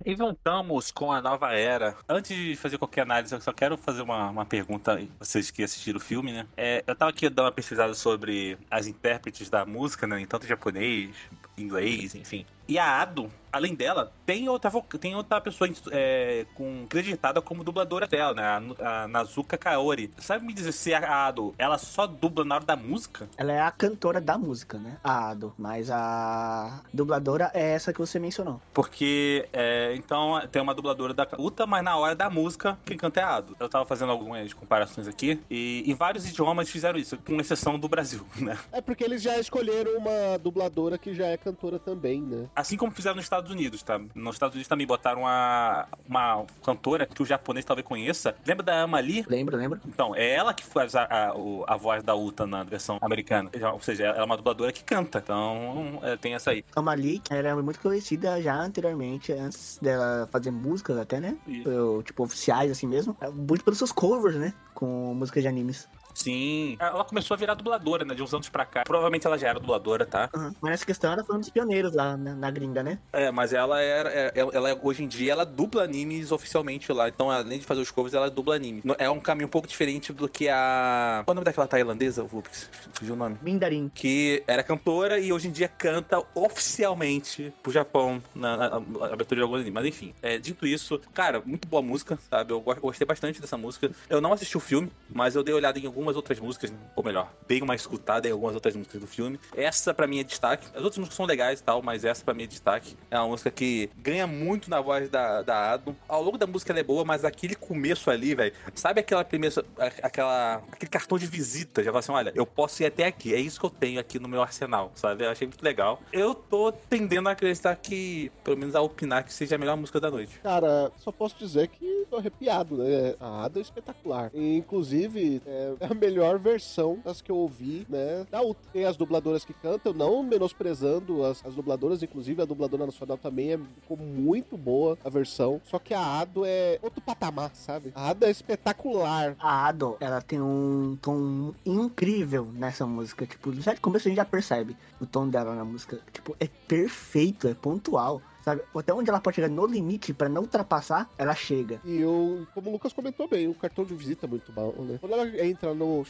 [0.06, 1.96] E voltamos com a nova era.
[2.08, 5.64] Antes de fazer qualquer análise, eu só quero fazer uma, uma pergunta a vocês que
[5.64, 6.46] assistiram o filme, né?
[6.58, 10.20] É, eu tava aqui dando uma pesquisada sobre as intérpretes da música, né?
[10.20, 11.16] Em tanto japonês,
[11.58, 12.46] inglês, enfim.
[12.68, 18.07] E a Ado, além dela, tem outra, tem outra pessoa é, com, acreditada como dubladora
[18.07, 18.44] dela, né?
[18.81, 20.11] A, a Nazuka Kaori.
[20.18, 23.30] Sabe me dizer se a Ado, ela só dubla na hora da música?
[23.38, 24.98] Ela é a cantora da música, né?
[25.03, 25.53] A Ado.
[25.56, 28.60] Mas a dubladora é essa que você mencionou.
[28.73, 33.19] Porque, é, então, tem uma dubladora da Uta, mas na hora da música, quem canta
[33.19, 33.56] é a Ado.
[33.60, 37.88] Eu tava fazendo algumas comparações aqui, e em vários idiomas fizeram isso, com exceção do
[37.88, 38.57] Brasil, né?
[38.72, 42.48] É porque eles já escolheram uma dubladora que já é cantora também, né?
[42.56, 44.00] Assim como fizeram nos Estados Unidos, tá?
[44.14, 48.36] Nos Estados Unidos também botaram uma, uma cantora que o japonês talvez conheça.
[48.46, 49.26] Lembra da Ama Lee?
[49.28, 49.82] Lembra, lembra?
[49.88, 51.34] Então, é ela que faz a, a,
[51.68, 53.50] a voz da Uta na versão americana.
[53.74, 55.20] Ou seja, ela é uma dubladora que canta.
[55.20, 56.64] Então, é, tem essa aí.
[56.76, 61.36] A Malik era muito conhecida já anteriormente, antes dela fazer músicas até, né?
[61.48, 62.04] Isso.
[62.04, 63.18] Tipo, oficiais assim mesmo.
[63.34, 64.54] Muito pelos seus covers, né?
[64.74, 65.88] Com músicas de animes.
[66.14, 66.76] Sim.
[66.80, 68.14] Ela começou a virar dubladora, né?
[68.15, 68.84] De uns anos pra cá.
[68.84, 70.30] Provavelmente ela já era dubladora, tá?
[70.35, 70.53] Uhum.
[70.61, 72.99] Mas nessa questão ela foi um dos pioneiros lá na, na gringa, né?
[73.11, 74.10] É, mas ela era.
[74.10, 77.07] é- Ela, ela- hoje em dia ela dubla animes oficialmente lá.
[77.10, 78.81] Então, além de fazer os covers, ela dubla anime.
[78.98, 81.22] É um caminho um pouco diferente do que a.
[81.26, 82.23] Qual é o nome daquela tailandesa?
[82.23, 83.38] Ups, fugiu o nome.
[83.41, 83.91] Mindarin.
[83.94, 89.40] Que era cantora e hoje em dia canta oficialmente pro Japão na, na- na abertura
[89.40, 89.73] de alguns animes.
[89.73, 92.52] Mas enfim, é, dito isso, cara, muito boa música, sabe?
[92.53, 93.91] Eu go- gostei bastante dessa música.
[94.10, 97.32] Eu não assisti o filme, mas eu dei olhada em algumas outras músicas, ou melhor,
[97.48, 99.40] dei uma escutada em algumas outras músicas do filme.
[99.56, 100.68] Essa pra mim é destaque.
[100.76, 102.96] As outras músicas são legais e tal, mas essa pra mim é destaque.
[103.10, 105.96] É uma música que ganha muito na voz da, da Ado.
[106.08, 109.64] Ao longo da música ela é boa, mas aquele começo ali, velho, sabe aquela primeira,
[109.78, 111.82] aquela, aquele cartão de visita?
[111.82, 114.20] Já fala assim, olha, eu posso ir até aqui, é isso que eu tenho aqui
[114.20, 115.24] no meu arsenal, sabe?
[115.24, 116.02] Eu achei muito legal.
[116.12, 120.00] Eu tô tendendo a acreditar que, pelo menos a opinar que seja a melhor música
[120.00, 120.40] da noite.
[120.44, 123.16] Cara, só posso dizer que tô arrepiado, né?
[123.20, 124.32] A Ada é espetacular.
[124.34, 128.26] E, inclusive, é, melhor versão das que eu ouvi, né?
[128.30, 128.41] Da.
[128.72, 133.53] Tem as dubladoras que cantam, não menosprezando as, as dubladoras, inclusive a dubladora nacional também
[133.53, 135.61] é, ficou muito boa a versão.
[135.64, 137.91] Só que a Ado é outro patamar, sabe?
[137.95, 139.36] A Ado é espetacular.
[139.40, 143.26] A Ado, ela tem um tom incrível nessa música.
[143.26, 145.99] Tipo, já de começo a gente já percebe o tom dela na música.
[146.11, 148.22] Tipo, é perfeito, é pontual.
[148.44, 148.61] Sabe?
[148.76, 151.80] Até onde ela pode chegar no limite pra não ultrapassar, ela chega.
[151.86, 154.98] E eu, como o Lucas comentou bem, o cartão de visita é muito bom, né?
[154.99, 156.03] Quando ela entra no.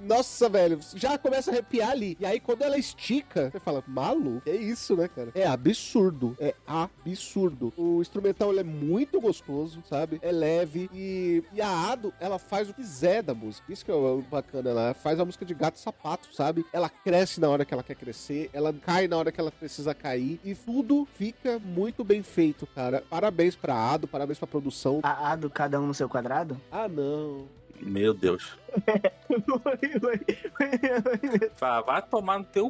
[0.00, 2.16] Nossa, velho, já começa a arrepiar ali.
[2.20, 5.30] E aí, quando ela estica, você fala, maluco, é isso, né, cara?
[5.34, 6.36] É absurdo.
[6.38, 7.72] É absurdo.
[7.76, 10.18] O instrumental ele é muito gostoso, sabe?
[10.22, 10.90] É leve.
[10.92, 13.72] E, e a Ado, ela faz o que quiser da música.
[13.72, 14.70] Isso que é o bacana.
[14.70, 16.66] Ela faz a música de gato sapato, sabe?
[16.72, 18.50] Ela cresce na hora que ela quer crescer.
[18.52, 20.40] Ela cai na hora que ela precisa cair.
[20.44, 23.04] E tudo fica muito bem feito, cara.
[23.08, 24.98] Parabéns pra Ado, parabéns pra produção.
[25.04, 26.60] A Ado, cada um no seu quadrado?
[26.70, 27.46] Ah, não.
[27.80, 28.58] Meu Deus.
[31.60, 32.68] Vá, vai tomar no teu.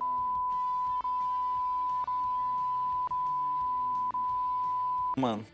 [5.16, 5.47] Mano.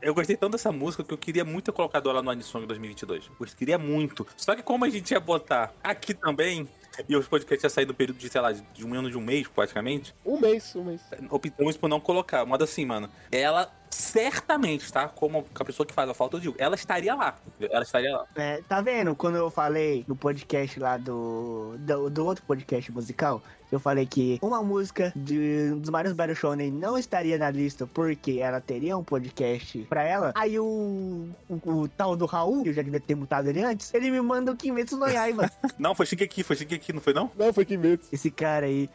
[0.00, 3.30] Eu gostei tanto dessa música que eu queria muito ter colocado ela no Anisong 2022.
[3.40, 4.26] Eu queria muito.
[4.36, 6.68] Só que como a gente ia botar aqui também,
[7.08, 9.46] e os podcasts ia sair no período de, sei lá, de menos de um mês,
[9.48, 11.00] praticamente, Um mês, um mês.
[11.30, 12.44] optamos por não colocar.
[12.44, 15.08] Mas assim, mano, ela certamente, tá?
[15.08, 17.36] Como a pessoa que faz a falta, eu digo, ela estaria lá.
[17.60, 18.26] Ela estaria lá.
[18.34, 19.14] É, tá vendo?
[19.14, 24.38] Quando eu falei no podcast lá do, do, do outro podcast musical, eu falei que
[24.42, 29.04] uma música de, dos Marios Battle Shonen não estaria na lista porque ela teria um
[29.04, 30.32] podcast pra ela.
[30.34, 33.92] Aí o, o, o tal do Raul, que eu já devia ter mutado ele antes,
[33.94, 35.50] ele me manda o Kimetsu no Yaiba.
[35.78, 37.30] Não, foi Shingeki, foi Shingeki, não foi não?
[37.36, 38.08] Não, foi Kimetsu.
[38.12, 38.88] Esse cara aí.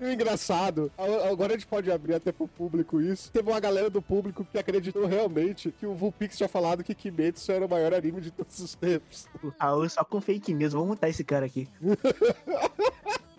[0.00, 0.90] E o engraçado,
[1.30, 3.30] agora a gente pode abrir até pro público isso.
[3.30, 7.52] Teve uma galera do público que acreditou realmente que o Vulpix tinha falado que Kimetsu
[7.52, 9.26] era o maior anime de todos os tempos.
[9.42, 10.72] O Raul só com fake news.
[10.72, 11.68] Vamos mutar esse cara aqui.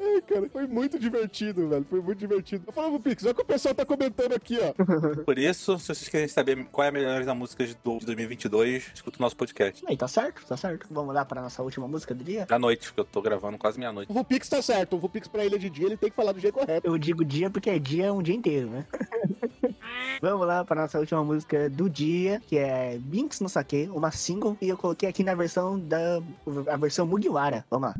[0.00, 1.84] Ai, cara, foi muito divertido, velho.
[1.88, 2.64] Foi muito divertido.
[2.66, 4.72] Eu falo, Vulpix, olha o que o pessoal tá comentando aqui, ó.
[5.24, 8.92] Por isso, se vocês querem saber qual é a melhor das músicas do de 2022,
[8.94, 9.84] escuta o nosso podcast.
[9.88, 10.86] Aí, tá certo, tá certo.
[10.90, 12.46] Vamos lá pra nossa última música do dia?
[12.46, 14.10] Da noite, que eu tô gravando quase meia-noite.
[14.10, 14.94] O Vulpix tá certo.
[14.94, 16.86] O Vulpix pra ele é de dia, ele tem que falar do jeito correto.
[16.86, 18.86] Eu digo dia porque é dia um dia inteiro, né?
[20.22, 24.56] Vamos lá para nossa última música do dia, que é Binks no Sake, uma single,
[24.60, 26.20] e eu coloquei aqui na versão da
[26.68, 27.64] a versão Mugiwara.
[27.70, 27.94] Vamos lá.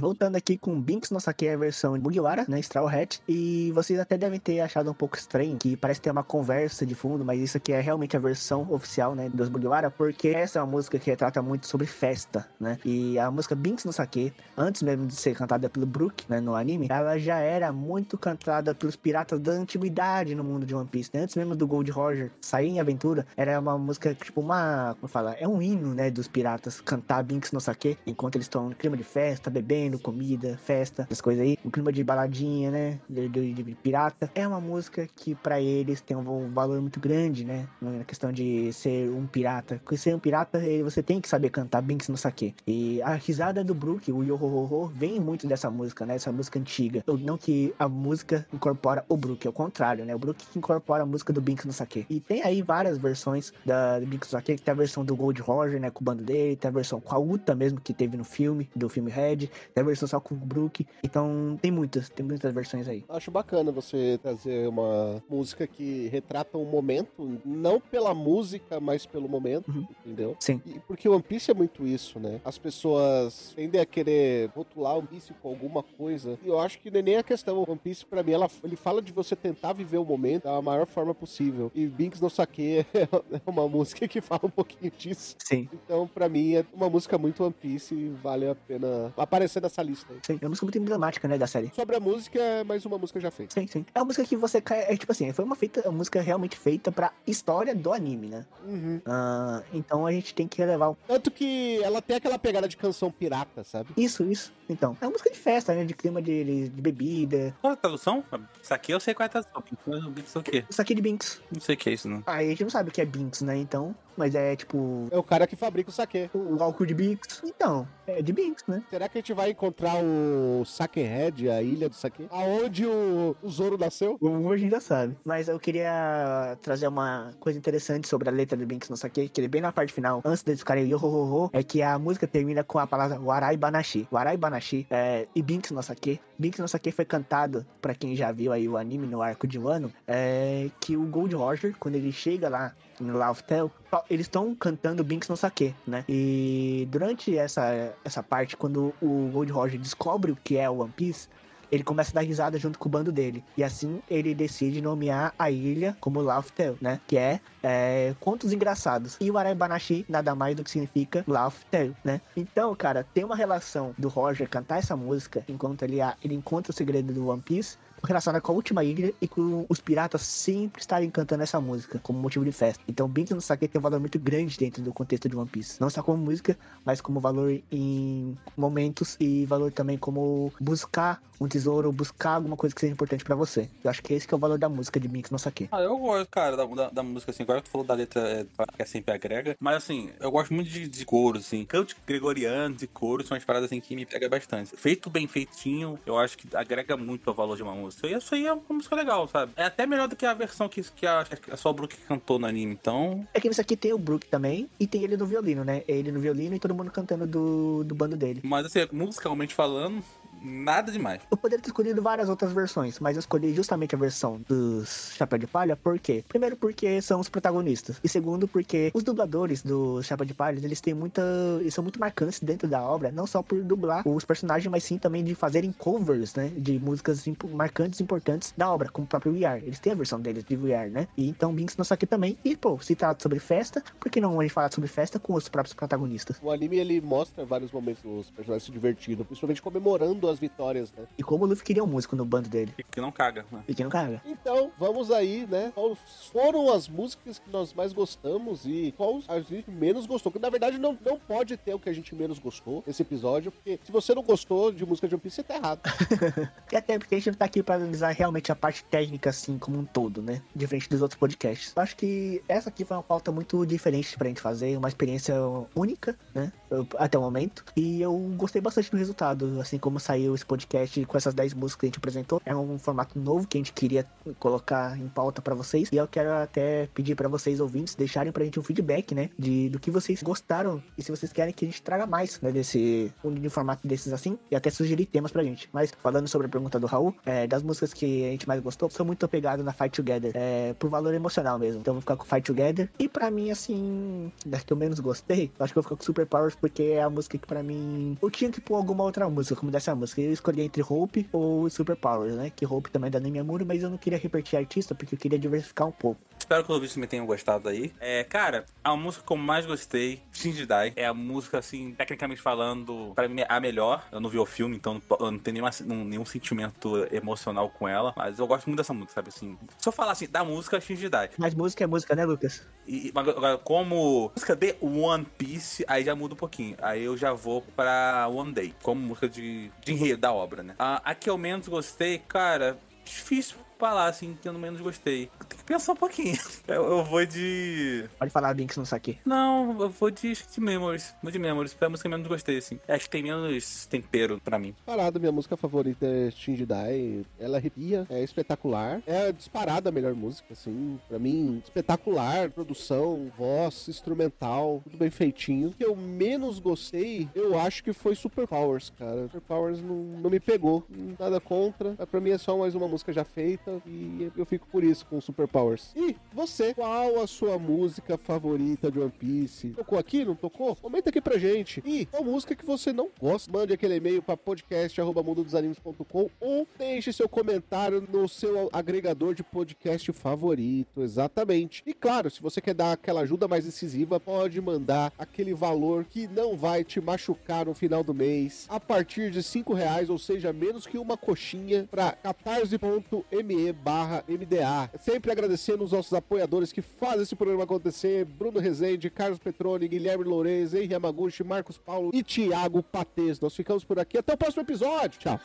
[0.00, 3.20] Voltando aqui com Binks no Sake, a versão de Mugiwara, né, Straw Hat.
[3.28, 6.94] E vocês até devem ter achado um pouco estranho, que parece ter uma conversa de
[6.94, 10.62] fundo, mas isso aqui é realmente a versão oficial, né, dos Mugiwara, porque essa é
[10.62, 12.78] uma música que trata muito sobre festa, né.
[12.84, 16.54] E a música Binks no Sake, antes mesmo de ser cantada pelo Brook, né, no
[16.54, 21.10] anime, ela já era muito cantada pelos piratas da antiguidade no mundo de One Piece,
[21.12, 21.22] né?
[21.22, 25.32] Antes mesmo do Gold Roger sair em aventura, era uma música, tipo, uma, como fala,
[25.34, 28.96] é um hino, né, dos piratas cantar Binks no Sake, enquanto eles estão no clima
[28.96, 33.52] de festa, bebendo, comida, festa, essas coisas aí, um clima de baladinha, né, de, de-
[33.54, 34.28] de pirata.
[34.34, 38.72] É uma música que pra eles tem um valor muito grande, né, na questão de
[38.72, 39.80] ser um pirata.
[39.84, 42.54] Porque ser um pirata, eh, você tem que saber cantar Binks no Sake.
[42.66, 47.04] E a risada do Brook, o Yohohoho, vem muito dessa música, né, essa música antiga.
[47.06, 51.06] Não que a música incorpora o Brook, é o contrário, né, o Brook incorpora a
[51.06, 52.06] música do Binks no Sake.
[52.10, 55.14] E tem aí várias versões da, do Binks no Sake, que tem a versão do
[55.14, 57.92] Gold Roger, né, com o bando dele, tem a versão com a Uta mesmo, que
[57.92, 60.84] teve no filme, do filme Red, tem a versão só com o Brook.
[61.04, 63.04] Então, tem muitas, tem muitas versões aí.
[63.08, 69.28] Acho bacana você trazer uma música que retrata um momento, não pela música, mas pelo
[69.28, 69.86] momento, Uhum.
[70.04, 70.36] entendeu?
[70.40, 70.60] Sim.
[70.66, 72.40] E porque o One Piece é muito isso, né?
[72.44, 76.38] As pessoas tendem a querer rotular o One Piece com alguma coisa.
[76.44, 77.58] E eu acho que não é nem a questão.
[77.58, 80.60] O One Piece, pra mim, ela, ele fala de você tentar viver o momento da
[80.60, 81.70] maior forma possível.
[81.74, 85.36] E Binks no Sake é uma música que fala um pouquinho disso.
[85.38, 85.68] Sim.
[85.72, 89.82] Então, pra mim, é uma música muito One Piece e vale a pena aparecer nessa
[89.82, 90.18] lista aí.
[90.26, 90.38] Sim.
[90.40, 91.70] É uma música muito emblemática, né, da série.
[91.74, 93.54] Sobre a música, é mais uma música já feita.
[93.54, 93.86] Sim, sim.
[93.94, 94.80] É uma música que você cai.
[94.88, 98.46] É tipo assim, foi uma, feita, uma música realmente feita pra história do anime, né?
[98.66, 99.00] Uhum.
[99.06, 102.76] Ah, então a gente tem que relevar o- Tanto que ela tem aquela pegada de
[102.76, 103.90] canção pirata, sabe?
[103.96, 104.52] isso, isso.
[104.68, 105.84] Então, é uma música de festa, né?
[105.84, 107.54] De clima de, de bebida.
[107.60, 108.22] Qual é a tradução?
[108.62, 109.62] Isso aqui eu sei qual é a tradução.
[110.10, 110.64] Binks é o quê?
[110.68, 111.40] Isso aqui de Binks.
[111.52, 112.22] Não sei o que é isso, não.
[112.26, 113.56] Aí a gente não sabe o que é Binks, né?
[113.56, 115.06] Então, mas é tipo.
[115.10, 116.28] É o cara que fabrica o saque.
[116.34, 117.42] O álcool de Binks.
[117.44, 118.82] Então, é de Binks, né?
[118.90, 122.26] Será que a gente vai encontrar o Sakehead, a ilha do saque?
[122.30, 124.18] Aonde o, o Zoro nasceu?
[124.20, 125.16] O a gente já sabe.
[125.24, 129.40] Mas eu queria trazer uma coisa interessante sobre a letra do Binks no Sake, que
[129.40, 132.78] ele bem na parte final, antes deles ficarem yohohoho, é que a música termina com
[132.78, 134.08] a palavra Warai Banashi.
[134.10, 136.20] Warai Banashi é, e Binks no Sake.
[136.38, 139.58] Binks no Sake foi cantado, pra quem já viu aí o anime no arco de
[139.58, 143.70] Wano, é que o Gold Roger, quando ele chega lá no Lauftel,
[144.10, 146.04] eles estão cantando Binks no Sake, né?
[146.08, 150.92] E durante essa, essa parte, quando o Gold Roger descobre o que é o One
[150.94, 151.28] Piece,
[151.70, 153.44] ele começa a dar risada junto com o bando dele.
[153.56, 157.00] E assim ele decide nomear a ilha como Lauftel, né?
[157.06, 159.16] Que é, é contos engraçados.
[159.20, 162.20] E o Araibanashi nada mais do que significa Lauftel, né?
[162.36, 166.74] Então, cara, tem uma relação do Roger cantar essa música enquanto ele, ele encontra o
[166.74, 167.76] segredo do One Piece
[168.06, 172.18] relacionada com a última ilha e com os piratas sempre estarem cantando essa música como
[172.18, 172.82] motivo de festa.
[172.88, 175.80] Então, Binks no Sake tem um valor muito grande dentro do contexto de One Piece.
[175.80, 181.46] Não só como música, mas como valor em momentos e valor também como buscar um
[181.46, 183.68] tesouro, buscar alguma coisa que seja importante pra você.
[183.82, 185.68] Eu acho que esse que é o valor da música de Binks no Sake.
[185.70, 187.42] Ah, eu gosto, cara, da, da, da música, assim.
[187.42, 189.56] Agora tu falou da letra é, que é sempre agrega.
[189.60, 191.06] Mas, assim, eu gosto muito de, de
[191.36, 191.64] assim.
[191.64, 194.76] Cantos gregorianos e coros são as paradas, assim, que me pega bastante.
[194.76, 197.87] Feito bem feitinho, eu acho que agrega muito ao valor de uma música.
[198.06, 199.52] E isso aí é uma música legal, sabe?
[199.56, 202.46] É até melhor do que a versão que, que a, a só Brook cantou no
[202.46, 202.72] anime.
[202.72, 205.82] Então, É que nesse aqui tem o Brook também e tem ele no violino, né?
[205.88, 208.40] Ele no violino e todo mundo cantando do, do bando dele.
[208.44, 210.02] mas, assim, musicalmente falando,
[210.42, 211.22] nada demais.
[211.30, 215.38] Eu poderia ter escolhido várias outras versões, mas eu escolhi justamente a versão dos Chapéu
[215.38, 216.24] de Palha, por quê?
[216.28, 220.80] Primeiro porque são os protagonistas, e segundo porque os dubladores do Chapéu de Palha, eles
[220.80, 221.22] têm muita...
[221.60, 224.98] eles são muito marcantes dentro da obra, não só por dublar os personagens, mas sim
[224.98, 229.08] também de fazerem covers, né, de músicas impo- marcantes e importantes da obra, como o
[229.08, 229.62] próprio Are.
[229.64, 231.08] Eles têm a versão deles de Are, né?
[231.16, 234.38] E então Binks não aqui também, e pô, se trata sobre festa, por que não
[234.38, 236.36] a gente falar sobre festa com os próprios protagonistas?
[236.42, 240.92] O anime ele mostra vários momentos dos personagens se divertindo, principalmente comemorando comemorando as vitórias,
[240.92, 241.04] né?
[241.16, 242.72] E como o Luffy queria um músico no bando dele.
[242.78, 243.62] E que não caga, né?
[243.66, 244.20] E que não carga.
[244.26, 245.72] Então, vamos aí, né?
[245.74, 245.98] Quais
[246.32, 250.30] foram as músicas que nós mais gostamos e quais a gente menos gostou?
[250.30, 253.50] Que na verdade não, não pode ter o que a gente menos gostou nesse episódio,
[253.50, 255.80] porque se você não gostou de música de One Piece, você tá errado.
[256.70, 259.58] E até porque a gente não tá aqui pra analisar realmente a parte técnica, assim,
[259.58, 260.42] como um todo, né?
[260.54, 261.72] Diferente dos outros podcasts.
[261.74, 265.34] Eu acho que essa aqui foi uma pauta muito diferente pra gente fazer, uma experiência
[265.74, 266.52] única, né?
[266.98, 267.64] Até o momento.
[267.74, 271.80] E eu gostei bastante do resultado, assim como saiu esse podcast com essas 10 músicas
[271.80, 272.40] que a gente apresentou.
[272.44, 274.06] É um formato novo que a gente queria
[274.38, 275.88] colocar em pauta pra vocês.
[275.92, 279.30] E eu quero até pedir pra vocês ouvintes deixarem pra gente um feedback, né?
[279.38, 282.50] De, do que vocês gostaram e se vocês querem que a gente traga mais, né?
[282.50, 284.38] Desse um de formato desses assim.
[284.50, 285.68] E até sugerir temas pra gente.
[285.72, 288.90] Mas falando sobre a pergunta do Raul, é, das músicas que a gente mais gostou,
[288.90, 290.32] sou muito apegado na Fight Together.
[290.34, 291.80] É, por valor emocional mesmo.
[291.80, 292.90] Então vou ficar com Fight Together.
[292.98, 296.04] E pra mim, assim, das que eu menos gostei, acho que eu vou ficar com
[296.04, 298.16] Super Powers porque é a música que pra mim.
[298.20, 300.07] Eu tinha que pôr alguma outra música, como dessa música.
[300.16, 302.50] Eu escolhi entre Hope ou Super Powers, né?
[302.54, 305.18] Que Hope também é da Nemi Amuro, mas eu não queria repetir artista porque eu
[305.18, 306.20] queria diversificar um pouco.
[306.48, 307.92] Espero que os ouvintes também tenham gostado aí.
[308.00, 312.40] É, cara, a música que eu mais gostei, Shinji Dai, é a música, assim, tecnicamente
[312.40, 314.08] falando, pra mim é a melhor.
[314.10, 318.14] Eu não vi o filme, então eu não tenho nenhuma- nenhum, sentimento emocional com ela.
[318.16, 319.58] Mas eu gosto muito dessa música, sabe assim?
[319.76, 321.28] Se eu falar assim, da música, Shinji Dai.
[321.36, 322.66] Mas música é música, né, Lucas?
[322.86, 326.78] E, agora, como música de One Piece, aí já muda um pouquinho.
[326.80, 330.74] Aí eu já vou pra One Day, como música de, de enredo da obra, né?
[330.78, 335.30] A, a que eu menos gostei, cara, difícil falar assim, que eu menos gostei.
[335.48, 336.36] Tem que pensar um pouquinho.
[336.66, 338.04] Eu, eu vou de.
[338.18, 339.18] Pode falar, Binks, no saque.
[339.24, 341.14] Não, eu vou de, de Memories.
[341.22, 341.72] Vou de Memories.
[341.72, 342.78] Foi a música que eu menos gostei, assim.
[342.86, 344.74] Acho que tem menos tempero pra mim.
[344.84, 347.24] Parada, minha música favorita é Shinji Dai.
[347.40, 349.00] Ela arrepia, é espetacular.
[349.06, 351.00] É disparada a melhor música, assim.
[351.08, 352.50] Pra mim, espetacular.
[352.50, 355.68] Produção, voz, instrumental, tudo bem feitinho.
[355.68, 359.22] O que eu menos gostei, eu acho que foi Super Powers, cara.
[359.22, 360.84] Super Powers não, não me pegou.
[361.18, 361.94] Nada contra.
[362.10, 363.67] Pra mim é só mais uma música já feita.
[363.86, 365.92] E eu fico por isso com Super Powers.
[365.96, 369.70] E você, qual a sua música favorita de One Piece?
[369.70, 370.24] Tocou aqui?
[370.24, 370.76] Não tocou?
[370.76, 371.82] Comenta aqui pra gente.
[371.84, 373.50] E qual música que você não gosta?
[373.50, 381.02] Mande aquele e-mail pra podcast.mundodosanimes.com ou deixe seu comentário no seu agregador de podcast favorito.
[381.02, 381.82] Exatamente.
[381.86, 386.26] E claro, se você quer dar aquela ajuda mais decisiva, pode mandar aquele valor que
[386.28, 388.66] não vai te machucar no final do mês.
[388.68, 394.90] A partir de 5 reais, ou seja, menos que uma coxinha, para catarse.me barra MDA.
[394.98, 398.24] Sempre agradecendo os nossos apoiadores que fazem esse programa acontecer.
[398.24, 403.40] Bruno Rezende, Carlos Petroni, Guilherme Lourenço, Henri Yamaguchi, Marcos Paulo e Thiago Patês.
[403.40, 404.18] Nós ficamos por aqui.
[404.18, 405.18] Até o próximo episódio.
[405.18, 405.40] Tchau.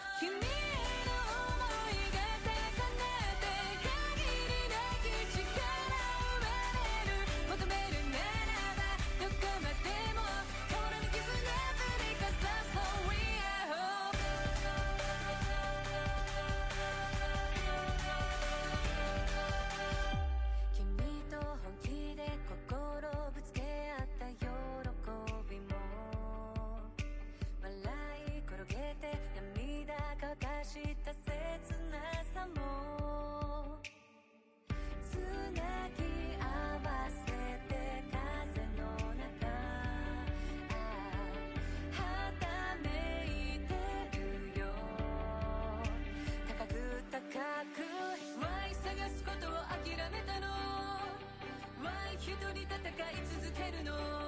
[30.83, 31.23] した切
[31.91, 31.95] な
[32.33, 33.79] さも
[35.09, 35.15] つ
[35.55, 36.03] なぎ
[36.39, 36.43] 合
[36.83, 37.31] わせ
[37.69, 37.71] て
[38.11, 38.83] 風の
[39.15, 40.75] 中あ
[41.91, 42.01] あは
[42.39, 42.43] た
[42.83, 42.85] め
[43.25, 43.71] いて
[44.17, 44.61] るよ。
[46.49, 46.71] 高く
[47.11, 47.15] 高
[47.73, 47.79] く
[48.39, 50.47] Why 探すことを諦めたの。
[51.81, 54.22] Why 一人戦い続けるの。